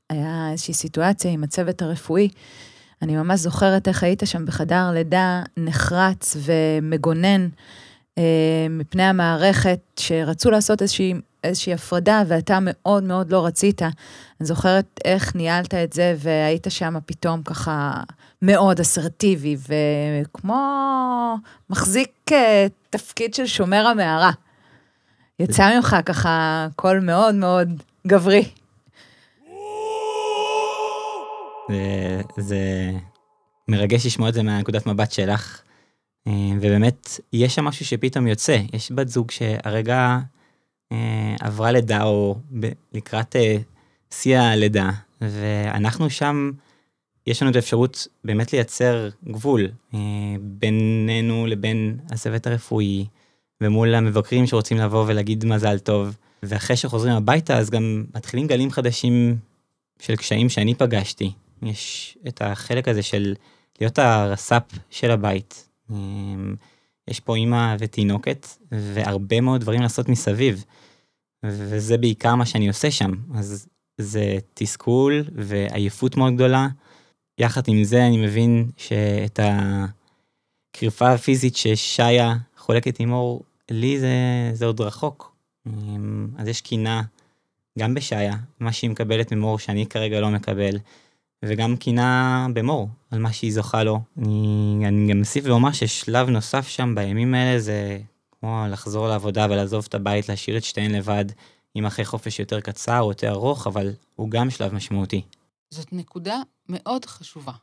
היה 0.09 0.49
איזושהי 0.51 0.73
סיטואציה 0.73 1.31
עם 1.31 1.43
הצוות 1.43 1.81
הרפואי. 1.81 2.29
אני 3.01 3.15
ממש 3.15 3.39
זוכרת 3.39 3.87
איך 3.87 4.03
היית 4.03 4.23
שם 4.25 4.45
בחדר 4.45 4.91
לידה 4.93 5.43
נחרץ 5.57 6.37
ומגונן 6.39 7.47
אה, 8.17 8.67
מפני 8.69 9.03
המערכת, 9.03 9.79
שרצו 9.99 10.51
לעשות 10.51 10.81
איזושהי, 10.81 11.13
איזושהי 11.45 11.73
הפרדה, 11.73 12.23
ואתה 12.27 12.57
מאוד 12.61 13.03
מאוד 13.03 13.31
לא 13.31 13.45
רצית. 13.45 13.81
אני 13.81 13.91
זוכרת 14.47 14.99
איך 15.05 15.35
ניהלת 15.35 15.73
את 15.73 15.93
זה, 15.93 16.15
והיית 16.17 16.67
שם 16.69 16.95
פתאום 17.05 17.43
ככה 17.43 18.01
מאוד 18.41 18.79
אסרטיבי, 18.79 19.57
וכמו 20.21 21.35
מחזיק 21.69 22.11
אה, 22.31 22.67
תפקיד 22.89 23.33
של 23.33 23.45
שומר 23.45 23.87
המערה. 23.87 24.31
יצא 25.39 25.75
ממך 25.75 25.95
ככה 26.05 26.67
קול 26.75 26.99
מאוד 26.99 27.35
מאוד 27.35 27.69
גברי. 28.07 28.49
זה, 31.69 32.21
זה 32.37 32.91
מרגש 33.67 34.05
לשמוע 34.05 34.29
את 34.29 34.33
זה 34.33 34.43
מהנקודת 34.43 34.85
מבט 34.85 35.11
שלך. 35.11 35.61
אה, 36.27 36.33
ובאמת, 36.61 37.19
יש 37.33 37.55
שם 37.55 37.65
משהו 37.65 37.85
שפתאום 37.85 38.27
יוצא. 38.27 38.57
יש 38.73 38.91
בת 38.91 39.07
זוג 39.07 39.31
שהרגע 39.31 40.17
עברה 41.39 41.71
לידה 41.71 42.03
או 42.03 42.35
ב, 42.59 42.69
לקראת 42.93 43.35
אה, 43.35 43.57
שיא 44.11 44.39
הלידה, 44.39 44.89
ואנחנו 45.21 46.09
שם, 46.09 46.51
יש 47.27 47.41
לנו 47.41 47.51
את 47.51 47.55
האפשרות 47.55 48.07
באמת 48.23 48.53
לייצר 48.53 49.09
גבול 49.27 49.67
אה, 49.93 49.99
בינינו 50.39 51.45
לבין 51.45 51.97
הצוות 52.11 52.47
הרפואי, 52.47 53.05
ומול 53.61 53.95
המבקרים 53.95 54.47
שרוצים 54.47 54.77
לבוא 54.77 55.05
ולהגיד 55.07 55.45
מזל 55.45 55.79
טוב. 55.79 56.17
ואחרי 56.43 56.77
שחוזרים 56.77 57.13
הביתה, 57.13 57.57
אז 57.57 57.69
גם 57.69 58.05
מתחילים 58.15 58.47
גלים 58.47 58.71
חדשים 58.71 59.37
של 59.99 60.15
קשיים 60.15 60.49
שאני 60.49 60.75
פגשתי. 60.75 61.31
יש 61.63 62.17
את 62.27 62.41
החלק 62.41 62.87
הזה 62.87 63.03
של 63.03 63.33
להיות 63.81 63.99
הרס"פ 63.99 64.63
של 64.89 65.11
הבית. 65.11 65.69
יש 67.07 67.19
פה 67.19 67.35
אימא 67.35 67.75
ותינוקת, 67.79 68.47
והרבה 68.71 69.41
מאוד 69.41 69.61
דברים 69.61 69.81
לעשות 69.81 70.09
מסביב. 70.09 70.63
וזה 71.45 71.97
בעיקר 71.97 72.35
מה 72.35 72.45
שאני 72.45 72.67
עושה 72.67 72.91
שם. 72.91 73.11
אז 73.35 73.67
זה 73.97 74.37
תסכול 74.53 75.23
ועייפות 75.35 76.17
מאוד 76.17 76.35
גדולה. 76.35 76.67
יחד 77.37 77.61
עם 77.67 77.83
זה 77.83 78.05
אני 78.05 78.17
מבין 78.17 78.71
שאת 78.77 79.39
הקרפה 80.75 81.11
הפיזית 81.11 81.55
ששיה 81.55 82.35
חולקת 82.57 82.99
עם 82.99 83.11
אור, 83.11 83.43
לי 83.71 83.99
זה, 83.99 84.09
זה 84.53 84.65
עוד 84.65 84.81
רחוק. 84.81 85.35
אמ, 85.67 86.27
אז 86.37 86.47
יש 86.47 86.61
קינה 86.61 87.01
גם 87.79 87.93
בשיה, 87.93 88.35
מה 88.59 88.71
שהיא 88.71 88.89
מקבלת 88.89 89.31
ממור 89.31 89.59
שאני 89.59 89.85
כרגע 89.85 90.19
לא 90.19 90.29
מקבל, 90.29 90.77
וגם 91.43 91.77
קינה 91.77 92.47
במור 92.53 92.89
על 93.11 93.19
מה 93.19 93.33
שהיא 93.33 93.53
זוכה 93.53 93.83
לו. 93.83 93.99
אני, 94.17 94.83
אני 94.87 95.11
גם 95.11 95.19
אוסיף 95.19 95.45
ואומר 95.47 95.71
ששלב 95.71 96.29
נוסף 96.29 96.67
שם 96.67 96.95
בימים 96.95 97.33
האלה 97.33 97.59
זה 97.59 97.99
כמו 98.39 98.65
לחזור 98.69 99.07
לעבודה 99.07 99.45
ולעזוב 99.49 99.85
את 99.89 99.95
הבית, 99.95 100.29
להשאיר 100.29 100.57
את 100.57 100.63
שתיהן 100.63 100.91
לבד, 100.91 101.25
אם 101.75 101.85
אחרי 101.85 102.05
חופש 102.05 102.39
יותר 102.39 102.61
קצר 102.61 102.99
או 102.99 103.09
יותר 103.09 103.31
ארוך, 103.31 103.67
אבל 103.67 103.93
הוא 104.15 104.29
גם 104.29 104.49
שלב 104.49 104.73
משמעותי. 104.73 105.21
זאת 105.69 105.93
נקודה 105.93 106.41
מאוד 106.69 107.05
חשובה. 107.05 107.53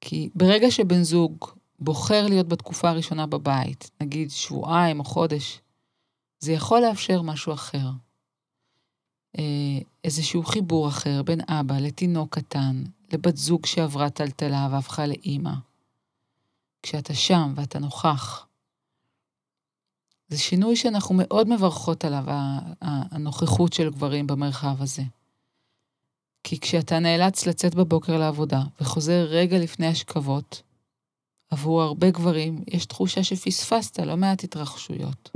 כי 0.00 0.28
ברגע 0.34 0.70
שבן 0.70 1.02
זוג 1.02 1.44
בוחר 1.78 2.26
להיות 2.26 2.48
בתקופה 2.48 2.90
הראשונה 2.90 3.26
בבית, 3.26 3.90
נגיד 4.00 4.30
שבועיים 4.30 5.00
או 5.00 5.04
חודש, 5.04 5.60
זה 6.40 6.52
יכול 6.52 6.80
לאפשר 6.80 7.22
משהו 7.22 7.52
אחר. 7.52 7.86
אה, 9.38 9.42
איזשהו 10.04 10.42
חיבור 10.42 10.88
אחר 10.88 11.22
בין 11.22 11.40
אבא 11.48 11.78
לתינוק 11.78 12.34
קטן, 12.34 12.82
לבת 13.12 13.36
זוג 13.36 13.66
שעברה 13.66 14.10
טלטלה 14.10 14.68
והפכה 14.72 15.06
לאימא. 15.06 15.52
כשאתה 16.82 17.14
שם 17.14 17.52
ואתה 17.56 17.78
נוכח, 17.78 18.46
זה 20.28 20.38
שינוי 20.38 20.76
שאנחנו 20.76 21.14
מאוד 21.18 21.48
מברכות 21.48 22.04
עליו, 22.04 22.24
הנוכחות 22.80 23.72
של 23.72 23.90
גברים 23.90 24.26
במרחב 24.26 24.82
הזה. 24.82 25.02
כי 26.44 26.60
כשאתה 26.60 26.98
נאלץ 26.98 27.46
לצאת 27.46 27.74
בבוקר 27.74 28.18
לעבודה 28.18 28.62
וחוזר 28.80 29.26
רגע 29.28 29.58
לפני 29.58 29.86
השכבות, 29.86 30.62
עבור 31.50 31.82
הרבה 31.82 32.10
גברים 32.10 32.64
יש 32.66 32.86
תחושה 32.86 33.24
שפספסת 33.24 33.98
לא 33.98 34.16
מעט 34.16 34.44
התרחשויות. 34.44 35.30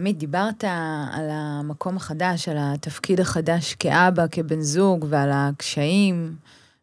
עמית, 0.00 0.18
דיברת 0.18 0.64
על 1.12 1.28
המקום 1.30 1.96
החדש, 1.96 2.48
על 2.48 2.56
התפקיד 2.60 3.20
החדש 3.20 3.74
כאבא, 3.74 4.26
כבן 4.30 4.60
זוג 4.60 5.06
ועל 5.08 5.30
הקשיים, 5.32 6.34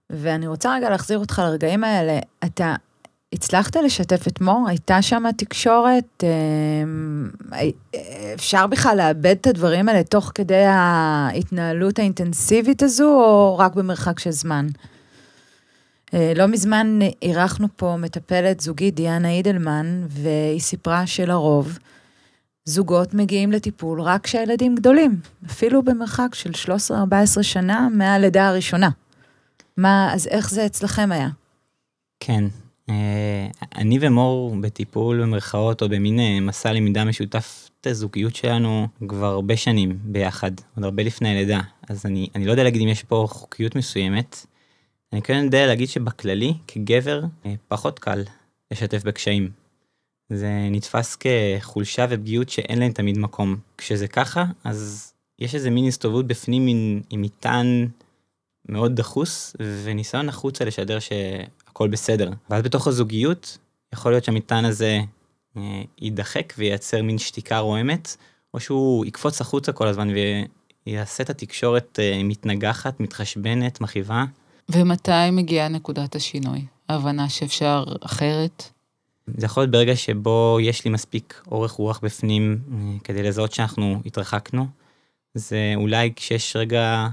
ואני 0.10 0.48
רוצה 0.48 0.76
רגע 0.76 0.90
להחזיר 0.90 1.20
אותך 1.20 1.42
לרגעים 1.46 1.84
האלה. 1.84 2.20
אתה 2.46 2.76
הצלחת 3.34 3.76
לשתף 3.76 4.28
את 4.28 4.42
מור? 4.42 4.66
הייתה 4.68 5.02
שם 5.02 5.24
תקשורת? 5.38 6.24
אה, 6.24 7.64
אפשר 8.34 8.68
בכלל 8.68 8.98
לאבד 8.98 9.36
את 9.42 9.48
הדברים 9.48 9.90
האלה 9.90 10.04
תוך 10.04 10.32
כדי 10.36 10.66
ההתנהלות 10.68 12.00
האינטנסיבית 12.00 12.84
הזו, 12.84 13.10
או 13.10 13.58
רק 13.58 13.76
במרחק 13.76 14.20
של 14.20 14.32
זמן? 14.32 14.68
אה, 16.14 16.34
לא 16.36 16.48
מזמן 16.48 17.00
אירחנו 17.22 17.68
פה 17.76 17.96
מטפלת 18.00 18.60
זוגית, 18.60 18.96
דיאנה 18.96 19.30
אידלמן, 19.30 20.06
והיא 20.10 20.60
סיפרה 20.60 21.08
שלרוב 21.08 21.78
זוגות 22.68 23.14
מגיעים 23.14 23.52
לטיפול 23.52 24.02
רק 24.02 24.24
כשהילדים 24.24 24.76
גדולים, 24.76 25.20
אפילו 25.46 25.84
במרחק 25.84 26.36
של 26.36 26.52
13-14 26.92 26.94
שנה 27.42 27.88
מהלידה 27.94 28.48
הראשונה. 28.48 28.90
מה, 29.78 30.14
אז 30.14 30.28
איך 30.28 30.50
זה 30.50 30.66
אצלכם 30.66 31.12
היה? 31.12 31.30
כן, 32.20 32.44
אה, 32.90 33.48
אני 33.76 33.98
ומור 34.02 34.56
בטיפול 34.62 35.22
במרכאות 35.22 35.82
או 35.82 35.90
במין 35.90 36.20
אה, 36.20 36.40
מסע 36.40 36.74
למידה 36.74 37.06
משותף 37.06 37.70
את 37.82 37.88
הזוגיות 37.88 38.36
שלנו 38.36 38.88
כבר 39.08 39.28
הרבה 39.28 39.58
שנים 39.58 39.98
ביחד, 40.04 40.52
עוד 40.76 40.86
הרבה 40.86 41.04
לפני 41.04 41.30
הלידה. 41.30 41.62
אז 41.90 42.06
אני, 42.06 42.28
אני 42.36 42.46
לא 42.46 42.52
יודע 42.52 42.64
להגיד 42.64 42.82
אם 42.82 42.88
יש 42.88 43.04
פה 43.04 43.28
חוקיות 43.30 43.76
מסוימת. 43.76 44.46
אני 45.14 45.22
כן 45.22 45.44
יודע 45.44 45.68
להגיד 45.68 45.90
שבכללי, 45.90 46.54
כגבר, 46.68 47.24
אה, 47.46 47.54
פחות 47.68 48.00
קל 48.00 48.24
לשתף 48.72 49.04
בקשיים. 49.04 49.67
זה 50.30 50.68
נתפס 50.72 51.18
כחולשה 51.20 52.06
ופגיעות 52.10 52.50
שאין 52.50 52.80
להם 52.80 52.92
תמיד 52.92 53.18
מקום. 53.18 53.58
כשזה 53.78 54.08
ככה, 54.08 54.46
אז 54.64 55.14
יש 55.40 55.56
איזה 55.56 55.70
מין 55.70 55.88
הסתובבות 55.88 56.28
בפנים 56.28 56.68
עם, 56.68 57.02
עם 57.10 57.22
מטען 57.22 57.88
מאוד 58.70 58.96
דחוס, 58.96 59.56
וניסיון 59.84 60.30
החוצה 60.30 60.66
לשדר 60.66 61.00
שהכל 61.00 61.88
בסדר. 61.88 62.32
ואז 62.50 62.64
בתוך 62.64 62.88
הזוגיות, 62.88 63.58
יכול 63.94 64.12
להיות 64.12 64.24
שהמטען 64.24 64.66
הזה 64.66 65.00
אה, 65.58 65.82
יידחק 66.02 66.54
וייצר 66.58 67.04
מין 67.04 67.18
שתיקה 67.18 67.60
רועמת, 67.60 68.16
או 68.54 68.60
שהוא 68.60 69.06
יקפוץ 69.06 69.42
החוצה 69.42 69.72
כל 69.72 69.88
הזמן 69.88 70.10
ויעשה 70.86 71.24
את 71.24 71.30
התקשורת 71.30 72.00
אה, 72.02 72.22
מתנגחת, 72.24 73.00
מתחשבנת, 73.00 73.82
מכאיבה. 73.82 74.26
ומתי 74.70 75.12
מגיעה 75.32 75.68
נקודת 75.68 76.16
השינוי? 76.16 76.66
ההבנה 76.90 77.30
שאפשר 77.30 77.84
אחרת? 78.02 78.70
זה 79.28 79.46
יכול 79.46 79.64
להיות 79.64 79.72
ברגע 79.72 79.96
שבו 79.96 80.58
יש 80.62 80.86
לי 80.86 80.92
מספיק 80.92 81.42
אורך 81.52 81.72
רוח 81.72 82.00
בפנים 82.04 82.60
אה, 82.72 83.00
כדי 83.04 83.24
לזהות 83.24 83.52
שאנחנו 83.52 84.02
התרחקנו. 84.06 84.68
זה 85.34 85.74
אולי 85.76 86.14
כשיש 86.16 86.56
רגע 86.56 87.08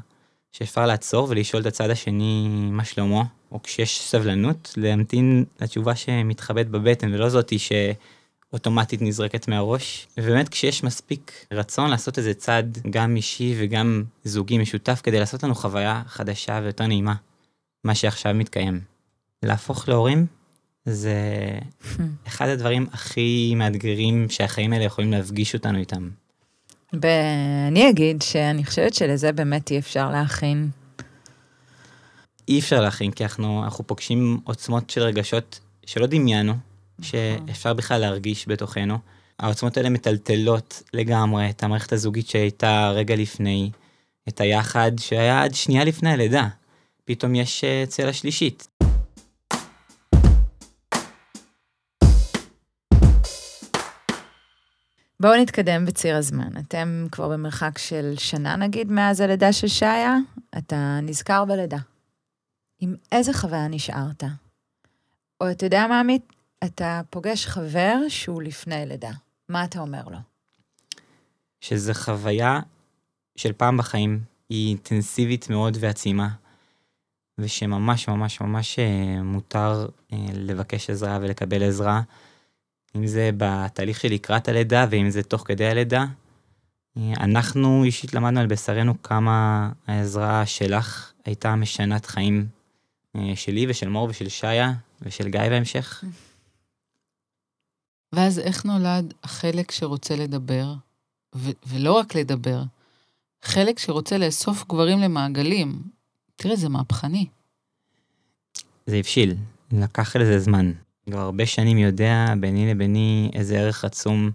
שאפשר 0.53 0.87
לעצור 0.87 1.27
ולשאול 1.31 1.63
את 1.63 1.67
הצד 1.67 1.91
השני 1.91 2.49
מה 2.71 2.85
שלמה, 2.85 3.23
או 3.53 3.63
כשיש 3.63 4.01
סבלנות 4.01 4.75
להמתין 4.77 5.45
לתשובה 5.61 5.97
שמתחבאת 5.97 6.69
בבטן 6.69 7.15
ולא 7.15 7.29
זאתי 7.29 7.57
שאוטומטית 7.59 9.03
נזרקת 9.03 9.49
מהראש. 9.49 10.07
ובאמת 10.19 10.49
כשיש 10.49 10.85
מספיק 10.85 11.47
רצון 11.53 11.91
לעשות 11.91 12.19
איזה 12.19 12.35
צעד 12.35 12.79
גם 12.91 13.17
אישי 13.17 13.55
וגם 13.59 14.05
זוגי 14.25 14.59
משותף 14.59 15.01
כדי 15.03 15.21
לעשות 15.21 15.43
לנו 15.43 15.55
חוויה 15.55 16.03
חדשה 16.07 16.61
ויותר 16.63 16.87
נעימה. 16.87 17.15
מה 17.85 17.95
שעכשיו 17.95 18.35
מתקיים. 18.35 18.81
להפוך 19.43 19.89
להורים 19.89 20.27
זה 20.85 21.19
אחד 22.27 22.49
הדברים 22.49 22.87
הכי 22.93 23.55
מאתגרים 23.57 24.27
שהחיים 24.31 24.73
האלה 24.73 24.85
יכולים 24.85 25.13
להפגיש 25.13 25.55
אותנו 25.55 25.79
איתם. 25.79 26.09
ואני 26.93 27.91
אגיד 27.91 28.23
שאני 28.23 28.65
חושבת 28.65 28.95
שלזה 28.95 29.33
באמת 29.33 29.71
אי 29.71 29.79
אפשר 29.79 30.11
להכין. 30.11 30.71
אי 32.49 32.59
אפשר 32.59 32.81
להכין, 32.81 33.11
כי 33.11 33.25
אנחנו, 33.25 33.65
אנחנו 33.65 33.87
פוגשים 33.87 34.41
עוצמות 34.45 34.91
של 34.91 35.03
רגשות 35.03 35.61
שלא 35.87 36.07
דמיינו, 36.07 36.53
נכון. 36.53 37.21
שאפשר 37.47 37.75
בכלל 37.75 38.01
להרגיש 38.01 38.49
בתוכנו. 38.49 38.99
העוצמות 39.39 39.77
האלה 39.77 39.91
מטלטלות 39.91 40.83
לגמרי 40.93 41.51
את 41.51 41.63
המערכת 41.63 41.93
הזוגית 41.93 42.29
שהייתה 42.29 42.91
רגע 42.95 43.17
לפני, 43.17 43.71
את 44.29 44.41
היחד 44.41 44.93
שהיה 44.99 45.43
עד 45.43 45.55
שנייה 45.55 45.85
לפני 45.85 46.13
הלידה. 46.13 46.49
פתאום 47.05 47.35
יש 47.35 47.65
אה, 47.65 47.85
צלע 47.89 48.13
שלישית. 48.13 48.69
בואו 55.21 55.43
נתקדם 55.43 55.85
בציר 55.85 56.17
הזמן. 56.17 56.57
אתם 56.59 57.07
כבר 57.13 57.29
במרחק 57.29 57.79
של 57.79 58.15
שנה 58.19 58.57
נגיד 58.57 58.91
מאז 58.91 59.21
הלידה 59.21 59.53
של 59.53 59.69
שעיה, 59.69 60.17
אתה 60.59 60.99
נזכר 61.03 61.45
בלידה. 61.45 61.79
עם 62.81 62.95
איזה 63.13 63.33
חוויה 63.33 63.69
נשארת? 63.69 64.25
או 65.41 65.51
אתה 65.51 65.67
יודע 65.67 65.87
מה, 65.87 66.01
עמית? 66.01 66.33
אתה 66.65 67.01
פוגש 67.11 67.47
חבר 67.47 67.97
שהוא 68.09 68.43
לפני 68.43 68.87
לידה. 68.87 69.11
מה 69.49 69.65
אתה 69.65 69.81
אומר 69.81 70.03
לו? 70.05 70.19
שזה 71.61 71.95
חוויה 71.95 72.61
של 73.37 73.53
פעם 73.53 73.77
בחיים, 73.77 74.21
היא 74.49 74.69
אינטנסיבית 74.69 75.51
מאוד 75.51 75.77
ועצימה. 75.81 76.29
ושממש 77.39 78.09
ממש 78.09 78.41
ממש 78.41 78.79
אה, 78.79 79.23
מותר 79.23 79.87
אה, 80.13 80.19
לבקש 80.35 80.91
עזרה 80.91 81.19
ולקבל 81.21 81.63
עזרה, 81.63 82.01
אם 82.97 83.07
זה 83.07 83.31
בתהליך 83.37 84.01
של 84.01 84.09
לקראת 84.09 84.49
הלידה 84.49 84.87
ואם 84.91 85.11
זה 85.11 85.23
תוך 85.23 85.43
כדי 85.47 85.67
הלידה. 85.67 86.05
אה, 86.97 87.13
אנחנו 87.21 87.85
אישית 87.85 88.15
למדנו 88.15 88.41
על 88.41 88.47
בשרנו 88.47 89.03
כמה 89.03 89.71
העזרה 89.87 90.47
שלך 90.47 91.13
הייתה 91.25 91.55
משנת 91.55 92.07
חיים 92.07 92.47
שלי 93.35 93.67
ושל 93.69 93.89
מור 93.89 94.09
ושל 94.11 94.29
שיה 94.29 94.73
ושל 95.03 95.29
גיא 95.29 95.41
בהמשך. 95.41 96.05
ואז 98.13 98.39
איך 98.39 98.65
נולד 98.65 99.15
החלק 99.25 99.71
שרוצה 99.71 100.17
לדבר, 100.17 100.75
ו- 101.35 101.51
ולא 101.67 101.93
רק 101.93 102.15
לדבר, 102.15 102.63
חלק 103.43 103.79
שרוצה 103.79 104.19
לאסוף 104.19 104.65
גברים 104.69 104.99
למעגלים, 104.99 105.83
תראה, 106.37 106.57
זה 106.57 106.69
מהפכני. 106.69 107.27
זה 108.87 108.97
הבשיל, 108.97 109.37
לקח 109.73 110.17
לזה 110.17 110.39
זמן. 110.39 110.73
כבר 111.07 111.19
הרבה 111.19 111.47
שנים 111.47 111.79
יודע 111.79 112.35
ביני 112.41 112.71
לביני 112.71 113.31
איזה 113.35 113.59
ערך 113.59 113.85
עצום 113.85 114.31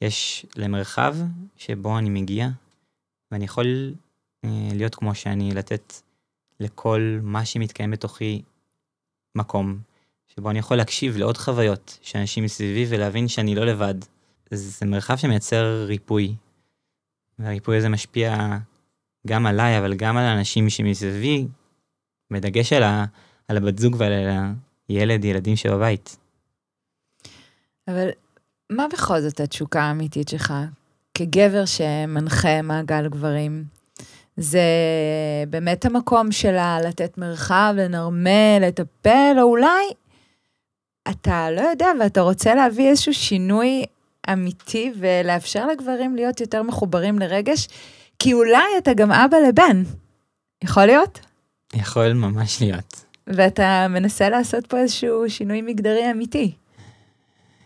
יש 0.00 0.46
למרחב 0.56 1.16
שבו 1.56 1.98
אני 1.98 2.10
מגיע, 2.10 2.48
ואני 3.30 3.44
יכול 3.44 3.94
אה, 4.44 4.68
להיות 4.74 4.94
כמו 4.94 5.14
שאני, 5.14 5.54
לתת 5.54 5.94
לכל 6.60 7.18
מה 7.22 7.44
שמתקיים 7.44 7.90
בתוכי 7.90 8.42
מקום, 9.34 9.78
שבו 10.28 10.50
אני 10.50 10.58
יכול 10.58 10.76
להקשיב 10.76 11.16
לעוד 11.16 11.36
חוויות 11.36 11.98
של 12.02 12.18
אנשים 12.18 12.44
מסביבי 12.44 12.96
ולהבין 12.96 13.28
שאני 13.28 13.54
לא 13.54 13.66
לבד. 13.66 13.94
זה 14.50 14.86
מרחב 14.86 15.16
שמייצר 15.16 15.84
ריפוי, 15.86 16.34
והריפוי 17.38 17.76
הזה 17.76 17.88
משפיע 17.88 18.56
גם 19.26 19.46
עליי, 19.46 19.78
אבל 19.78 19.94
גם 19.94 20.16
על 20.16 20.24
האנשים 20.24 20.70
שמסביבי, 20.70 21.46
בדגש 22.30 22.72
על, 22.72 22.82
ה, 22.82 23.04
על 23.48 23.56
הבת 23.56 23.78
זוג 23.78 23.96
ועל 23.98 24.12
הילד, 24.88 25.24
ילדים 25.24 25.56
שבבית. 25.56 26.16
אבל 27.88 28.08
מה 28.70 28.86
בכל 28.92 29.20
זאת 29.20 29.40
התשוקה 29.40 29.82
האמיתית 29.82 30.28
שלך 30.28 30.54
כגבר 31.14 31.64
שמנחה 31.64 32.62
מעגל 32.62 33.08
גברים? 33.08 33.64
זה 34.36 34.60
באמת 35.50 35.84
המקום 35.84 36.32
שלה 36.32 36.78
לתת 36.84 37.18
מרחב, 37.18 37.74
לנרמל, 37.76 38.58
לטפל, 38.60 39.36
או 39.38 39.42
אולי 39.42 39.84
אתה 41.10 41.50
לא 41.50 41.60
יודע 41.60 41.88
ואתה 42.00 42.20
רוצה 42.20 42.54
להביא 42.54 42.88
איזשהו 42.88 43.14
שינוי 43.14 43.84
אמיתי 44.32 44.92
ולאפשר 44.98 45.66
לגברים 45.66 46.16
להיות 46.16 46.40
יותר 46.40 46.62
מחוברים 46.62 47.18
לרגש, 47.18 47.68
כי 48.18 48.32
אולי 48.32 48.78
אתה 48.78 48.94
גם 48.94 49.12
אבא 49.12 49.36
לבן. 49.48 49.82
יכול 50.64 50.86
להיות? 50.86 51.20
יכול 51.74 52.12
ממש 52.12 52.62
להיות. 52.62 53.05
ואתה 53.26 53.86
מנסה 53.90 54.28
לעשות 54.28 54.66
פה 54.66 54.78
איזשהו 54.78 55.30
שינוי 55.30 55.62
מגדרי 55.62 56.10
אמיתי. 56.10 56.52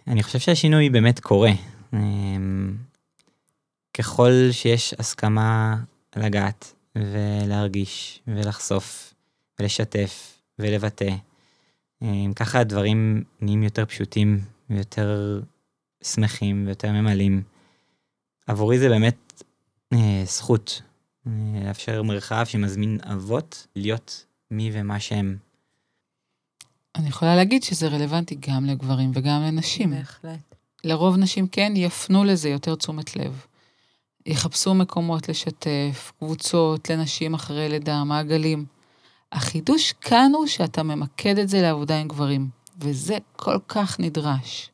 אני 0.06 0.22
חושב 0.22 0.38
שהשינוי 0.38 0.90
באמת 0.90 1.20
קורה. 1.20 1.50
אמ, 1.92 2.76
ככל 3.94 4.32
שיש 4.50 4.94
הסכמה 4.98 5.76
לגעת 6.16 6.74
ולהרגיש 6.96 8.20
ולחשוף 8.26 9.14
ולשתף 9.58 10.38
ולבטא, 10.58 11.10
אמ, 12.02 12.32
ככה 12.36 12.60
הדברים 12.60 13.24
נהיים 13.40 13.62
יותר 13.62 13.86
פשוטים 13.86 14.40
ויותר 14.70 15.40
שמחים 16.02 16.66
ויותר 16.66 16.92
ממלאים. 16.92 17.42
עבורי 18.46 18.78
זה 18.78 18.88
באמת 18.88 19.42
אה, 19.92 20.22
זכות 20.24 20.82
אה, 21.26 21.32
לאפשר 21.64 22.02
מרחב 22.02 22.44
שמזמין 22.44 22.98
אבות 23.12 23.66
להיות 23.76 24.24
מי 24.50 24.70
ומה 24.72 25.00
שהם. 25.00 25.36
אני 26.96 27.08
יכולה 27.08 27.36
להגיד 27.36 27.62
שזה 27.62 27.88
רלוונטי 27.88 28.34
גם 28.48 28.64
לגברים 28.64 29.10
וגם 29.14 29.42
לנשים. 29.42 29.90
בהחלט. 29.90 30.54
לרוב 30.84 31.16
נשים 31.16 31.46
כן 31.46 31.72
יפנו 31.76 32.24
לזה 32.24 32.48
יותר 32.48 32.74
תשומת 32.74 33.16
לב. 33.16 33.44
יחפשו 34.26 34.74
מקומות 34.74 35.28
לשתף, 35.28 36.12
קבוצות 36.18 36.90
לנשים 36.90 37.34
אחרי 37.34 37.68
לידה, 37.68 38.04
מעגלים. 38.04 38.64
החידוש 39.32 39.92
כאן 39.92 40.32
הוא 40.34 40.46
שאתה 40.46 40.82
ממקד 40.82 41.38
את 41.38 41.48
זה 41.48 41.62
לעבודה 41.62 42.00
עם 42.00 42.08
גברים, 42.08 42.48
וזה 42.80 43.18
כל 43.36 43.58
כך 43.68 44.00
נדרש. 44.00 44.70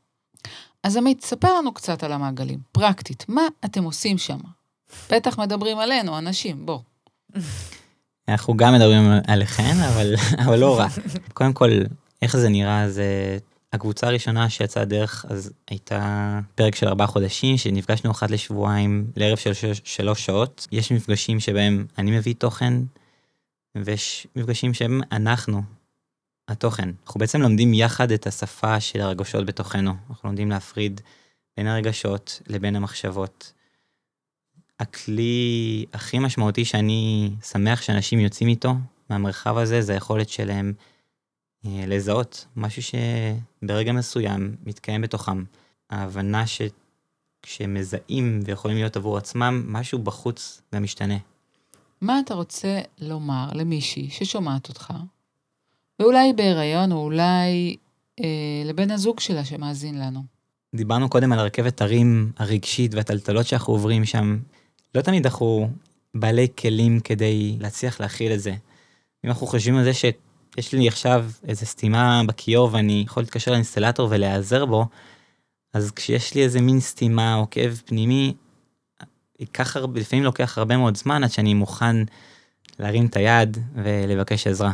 אז 0.83 0.97
עמית, 0.97 1.25
ספר 1.25 1.59
לנו 1.59 1.73
קצת 1.75 2.03
על 2.03 2.13
המעגלים, 2.13 2.59
פרקטית, 2.73 3.25
מה 3.29 3.43
אתם 3.65 3.85
עושים 3.85 4.19
שם? 4.19 4.39
בטח 5.11 5.39
מדברים 5.39 5.79
עלינו, 5.79 6.19
אנשים, 6.19 6.67
בוא. 6.67 6.79
אנחנו 8.29 8.57
גם 8.57 8.75
מדברים 8.75 9.11
עליכן, 9.27 9.77
אבל, 9.89 10.15
אבל 10.45 10.59
לא 10.59 10.79
רק. 10.79 10.93
קודם 11.35 11.53
כל, 11.53 11.71
איך 12.23 12.37
זה 12.37 12.49
נראה, 12.49 12.91
זה... 12.91 13.39
הקבוצה 13.73 14.07
הראשונה 14.07 14.51
שיצאה 14.51 14.85
דרך 14.85 15.25
אז 15.29 15.53
הייתה 15.71 16.41
פרק 16.55 16.75
של 16.75 16.89
ארבעה 16.89 17.07
חודשים 17.07 17.57
שנפגשנו 17.57 18.11
אחת 18.11 18.31
לשבועיים 18.31 19.11
לערב 19.17 19.37
של 19.37 19.53
שלוש, 19.85 20.27
שעות. 20.27 20.67
יש 20.73 20.93
מפגשים 20.93 21.41
שבהם 21.41 21.87
אני 21.99 22.11
מביא 22.11 22.35
תוכן 22.39 22.75
ויש 23.77 24.27
מפגשים 24.37 24.75
שהם 24.75 25.01
אנחנו, 25.13 25.63
התוכן. 26.49 26.91
אנחנו 27.07 27.19
בעצם 27.19 27.41
לומדים 27.41 27.75
יחד 27.75 28.11
את 28.11 28.27
השפה 28.27 28.81
של 28.81 29.01
הרגשות 29.01 29.47
בתוכנו. 29.47 29.95
אנחנו 30.11 30.29
לומדים 30.29 30.51
להפריד 30.51 31.01
בין 31.57 31.67
הרגשות 31.67 32.41
לבין 32.47 32.77
המחשבות. 32.77 33.53
הכלי 34.81 35.85
הכי 35.93 36.19
משמעותי 36.19 36.65
שאני 36.65 37.31
שמח 37.43 37.83
שאנשים 37.83 38.21
יוצאים 38.21 38.49
איתו 38.49 38.75
מהמרחב 39.11 39.57
הזה 39.57 39.83
זה 39.83 39.93
היכולת 39.93 40.29
שלהם 40.29 40.73
לזהות 41.87 42.47
משהו 42.57 42.83
שברגע 42.83 43.93
מסוים 43.93 44.57
מתקיים 44.67 45.03
בתוכם. 45.03 45.45
ההבנה 45.91 46.45
שכשמזהים 47.47 48.41
ויכולים 48.45 48.77
להיות 48.77 48.97
עבור 48.97 49.17
עצמם, 49.17 49.65
משהו 49.69 49.99
בחוץ 49.99 50.63
גם 50.75 50.83
משתנה. 50.83 51.17
מה 52.01 52.21
אתה 52.21 52.35
רוצה 52.35 52.81
לומר 52.99 53.49
למישהי 53.55 54.11
ששומעת 54.11 54.69
אותך, 54.69 54.93
ואולי 56.01 56.33
בהיריון, 56.33 56.93
או 56.93 57.05
אולי 57.05 57.77
אה, 58.21 58.27
לבן 58.65 58.91
הזוג 58.91 59.21
שלה 59.21 59.45
שמאזין 59.45 59.99
לנו? 59.99 60.21
דיברנו 60.75 61.09
קודם 61.09 61.33
על 61.33 61.39
הרכבת 61.39 61.81
הרים 61.81 62.33
הרגשית 62.37 62.95
והטלטלות 62.95 63.47
שאנחנו 63.47 63.73
עוברים 63.73 64.05
שם. 64.05 64.39
לא 64.95 65.01
תמיד 65.01 65.27
אנחנו 65.27 65.71
בעלי 66.15 66.47
כלים 66.59 67.01
כדי 67.01 67.57
להצליח 67.61 68.01
להכיל 68.01 68.33
את 68.33 68.41
זה. 68.41 68.51
אם 69.25 69.31
אנחנו 69.31 69.47
חושבים 69.47 69.77
על 69.77 69.85
זה 69.85 69.95
שיש 70.57 70.73
לי 70.73 70.89
עכשיו 70.89 71.31
איזה 71.49 71.67
סתימה 71.67 72.23
בכיור 72.27 72.71
ואני 72.73 73.03
יכול 73.07 73.23
להתקשר 73.23 73.53
לאינסטלטור 73.53 74.09
ולהיעזר 74.11 74.67
בו, 74.67 74.87
אז 75.73 75.91
כשיש 75.91 76.35
לי 76.35 76.43
איזה 76.45 76.61
מין 76.61 76.81
סתימה 76.81 77.35
או 77.35 77.47
כאב 77.51 77.83
פנימי, 77.85 78.35
ייקח 79.39 79.77
הרבה, 79.77 80.01
לפעמים 80.01 80.25
לוקח 80.25 80.59
הרבה 80.59 80.77
מאוד 80.77 80.97
זמן 80.97 81.25
עד 81.25 81.31
שאני 81.31 81.55
מוכן 81.55 81.97
להרים 82.79 83.07
את 83.07 83.17
היד 83.17 83.59
ולבקש 83.75 84.47
עזרה. 84.47 84.73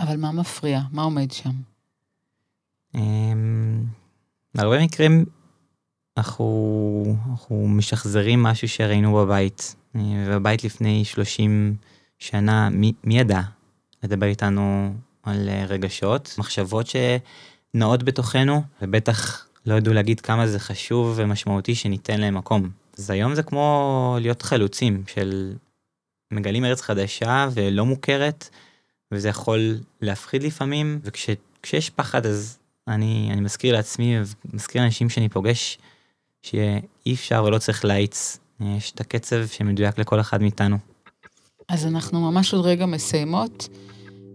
אבל 0.00 0.16
מה 0.16 0.32
מפריע? 0.32 0.80
מה 0.92 1.02
עומד 1.02 1.30
שם? 1.32 1.52
אמ, 2.94 3.84
בהרבה 4.54 4.84
מקרים 4.84 5.24
אנחנו, 6.16 7.16
אנחנו 7.30 7.68
משחזרים 7.68 8.42
משהו 8.42 8.68
שראינו 8.68 9.14
בבית. 9.14 9.76
אה, 9.96 10.00
בבית 10.30 10.64
לפני 10.64 11.04
30 11.04 11.76
שנה, 12.18 12.70
מי, 12.70 12.92
מי 13.04 13.18
ידע 13.18 13.40
לדבר 14.02 14.26
איתנו 14.26 14.94
על 15.22 15.48
אה, 15.48 15.64
רגשות, 15.68 16.34
מחשבות 16.38 16.86
שנעות 16.86 18.02
בתוכנו, 18.02 18.62
ובטח 18.82 19.46
לא 19.66 19.74
ידעו 19.74 19.94
להגיד 19.94 20.20
כמה 20.20 20.46
זה 20.46 20.58
חשוב 20.58 21.14
ומשמעותי 21.16 21.74
שניתן 21.74 22.20
להם 22.20 22.34
מקום. 22.34 22.70
אז 22.98 23.10
היום 23.10 23.34
זה 23.34 23.42
כמו 23.42 24.16
להיות 24.20 24.42
חלוצים 24.42 25.02
של 25.06 25.54
מגלים 26.30 26.64
ארץ 26.64 26.80
חדשה 26.80 27.48
ולא 27.54 27.86
מוכרת, 27.86 28.48
וזה 29.12 29.28
יכול 29.28 29.78
להפחיד 30.00 30.42
לפעמים, 30.42 31.00
וכשיש 31.04 31.90
פחד 31.90 32.26
אז 32.26 32.58
אני, 32.88 33.28
אני 33.32 33.40
מזכיר 33.40 33.74
לעצמי 33.74 34.16
ומזכיר 34.52 34.82
לאנשים 34.82 35.10
שאני 35.10 35.28
פוגש, 35.28 35.78
שאי 36.42 37.14
אפשר 37.14 37.44
ולא 37.44 37.58
צריך 37.58 37.84
להאיץ, 37.84 38.38
יש 38.60 38.92
את 38.92 39.00
הקצב 39.00 39.46
שמדויק 39.46 39.98
לכל 39.98 40.20
אחד 40.20 40.42
מאיתנו. 40.42 40.93
אז 41.68 41.86
אנחנו 41.86 42.20
ממש 42.20 42.54
עוד 42.54 42.66
רגע 42.66 42.86
מסיימות 42.86 43.68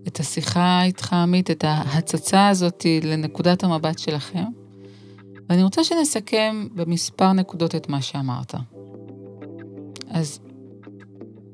את 0.07 0.19
השיחה 0.19 0.83
איתך, 0.83 1.13
עמית, 1.13 1.51
את 1.51 1.63
ההצצה 1.67 2.47
הזאת 2.47 2.85
לנקודת 3.03 3.63
המבט 3.63 3.99
שלכם. 3.99 4.43
ואני 5.49 5.63
רוצה 5.63 5.83
שנסכם 5.83 6.67
במספר 6.75 7.33
נקודות 7.33 7.75
את 7.75 7.89
מה 7.89 8.01
שאמרת. 8.01 8.53
אז 10.09 10.39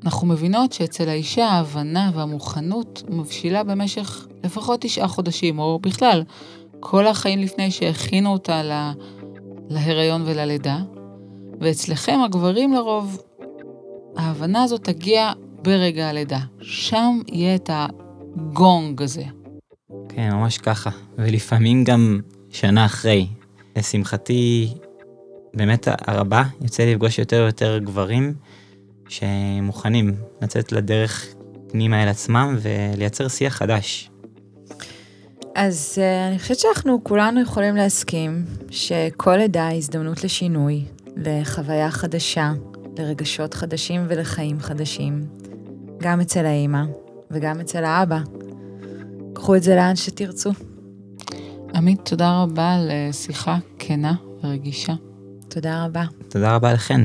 אנחנו 0.04 0.26
מבינות 0.26 0.72
שאצל 0.72 1.08
האישה 1.08 1.46
ההבנה 1.46 2.10
והמוכנות 2.14 3.02
מבשילה 3.08 3.64
במשך 3.64 4.26
לפחות 4.44 4.80
תשעה 4.80 5.08
חודשים, 5.08 5.58
או 5.58 5.78
בכלל, 5.78 6.22
כל 6.80 7.06
החיים 7.06 7.38
לפני 7.38 7.70
שהכינו 7.70 8.32
אותה 8.32 8.62
לה, 8.62 8.92
להיריון 9.68 10.22
וללידה, 10.26 10.78
ואצלכם 11.60 12.18
הגברים 12.24 12.72
לרוב, 12.72 13.22
ההבנה 14.16 14.62
הזאת 14.62 14.84
תגיע 14.84 15.32
ברגע 15.66 16.08
הלידה. 16.08 16.38
שם 16.60 17.20
יהיה 17.32 17.54
את 17.54 17.70
הגונג 17.72 19.02
הזה. 19.02 19.24
כן, 20.08 20.30
ממש 20.32 20.58
ככה. 20.58 20.90
ולפעמים 21.18 21.84
גם 21.84 22.20
שנה 22.50 22.84
אחרי. 22.84 23.26
לשמחתי, 23.76 24.68
באמת 25.54 25.88
הרבה, 26.06 26.42
יוצא 26.60 26.84
לפגוש 26.84 27.18
יותר 27.18 27.36
ויותר 27.36 27.78
גברים 27.78 28.34
שמוכנים 29.08 30.14
לצאת 30.42 30.72
לדרך 30.72 31.26
פנימה 31.68 32.02
אל 32.02 32.08
עצמם 32.08 32.56
ולייצר 32.62 33.28
שיח 33.28 33.54
חדש. 33.56 34.10
אז 35.54 35.98
uh, 35.98 36.30
אני 36.30 36.38
חושבת 36.38 36.58
שאנחנו 36.58 37.04
כולנו 37.04 37.40
יכולים 37.40 37.76
להסכים 37.76 38.44
שכל 38.70 39.36
לידה 39.36 39.66
היא 39.66 39.78
הזדמנות 39.78 40.24
לשינוי, 40.24 40.84
לחוויה 41.16 41.90
חדשה, 41.90 42.52
לרגשות 42.98 43.54
חדשים 43.54 44.06
ולחיים 44.08 44.60
חדשים, 44.60 45.26
גם 46.00 46.20
אצל 46.20 46.46
האימא 46.46 46.82
וגם 47.30 47.60
אצל 47.60 47.84
האבא. 47.84 48.20
קחו 49.34 49.56
את 49.56 49.62
זה 49.62 49.76
לאן 49.76 49.96
שתרצו. 49.96 50.50
עמית, 51.74 52.00
תודה 52.04 52.42
רבה 52.42 52.74
על 52.74 52.90
שיחה 53.12 53.58
כנה 53.78 54.14
ורגישה. 54.44 54.94
תודה 55.48 55.84
רבה. 55.84 56.04
תודה 56.28 56.54
רבה 56.54 56.72
לכן. 56.72 57.00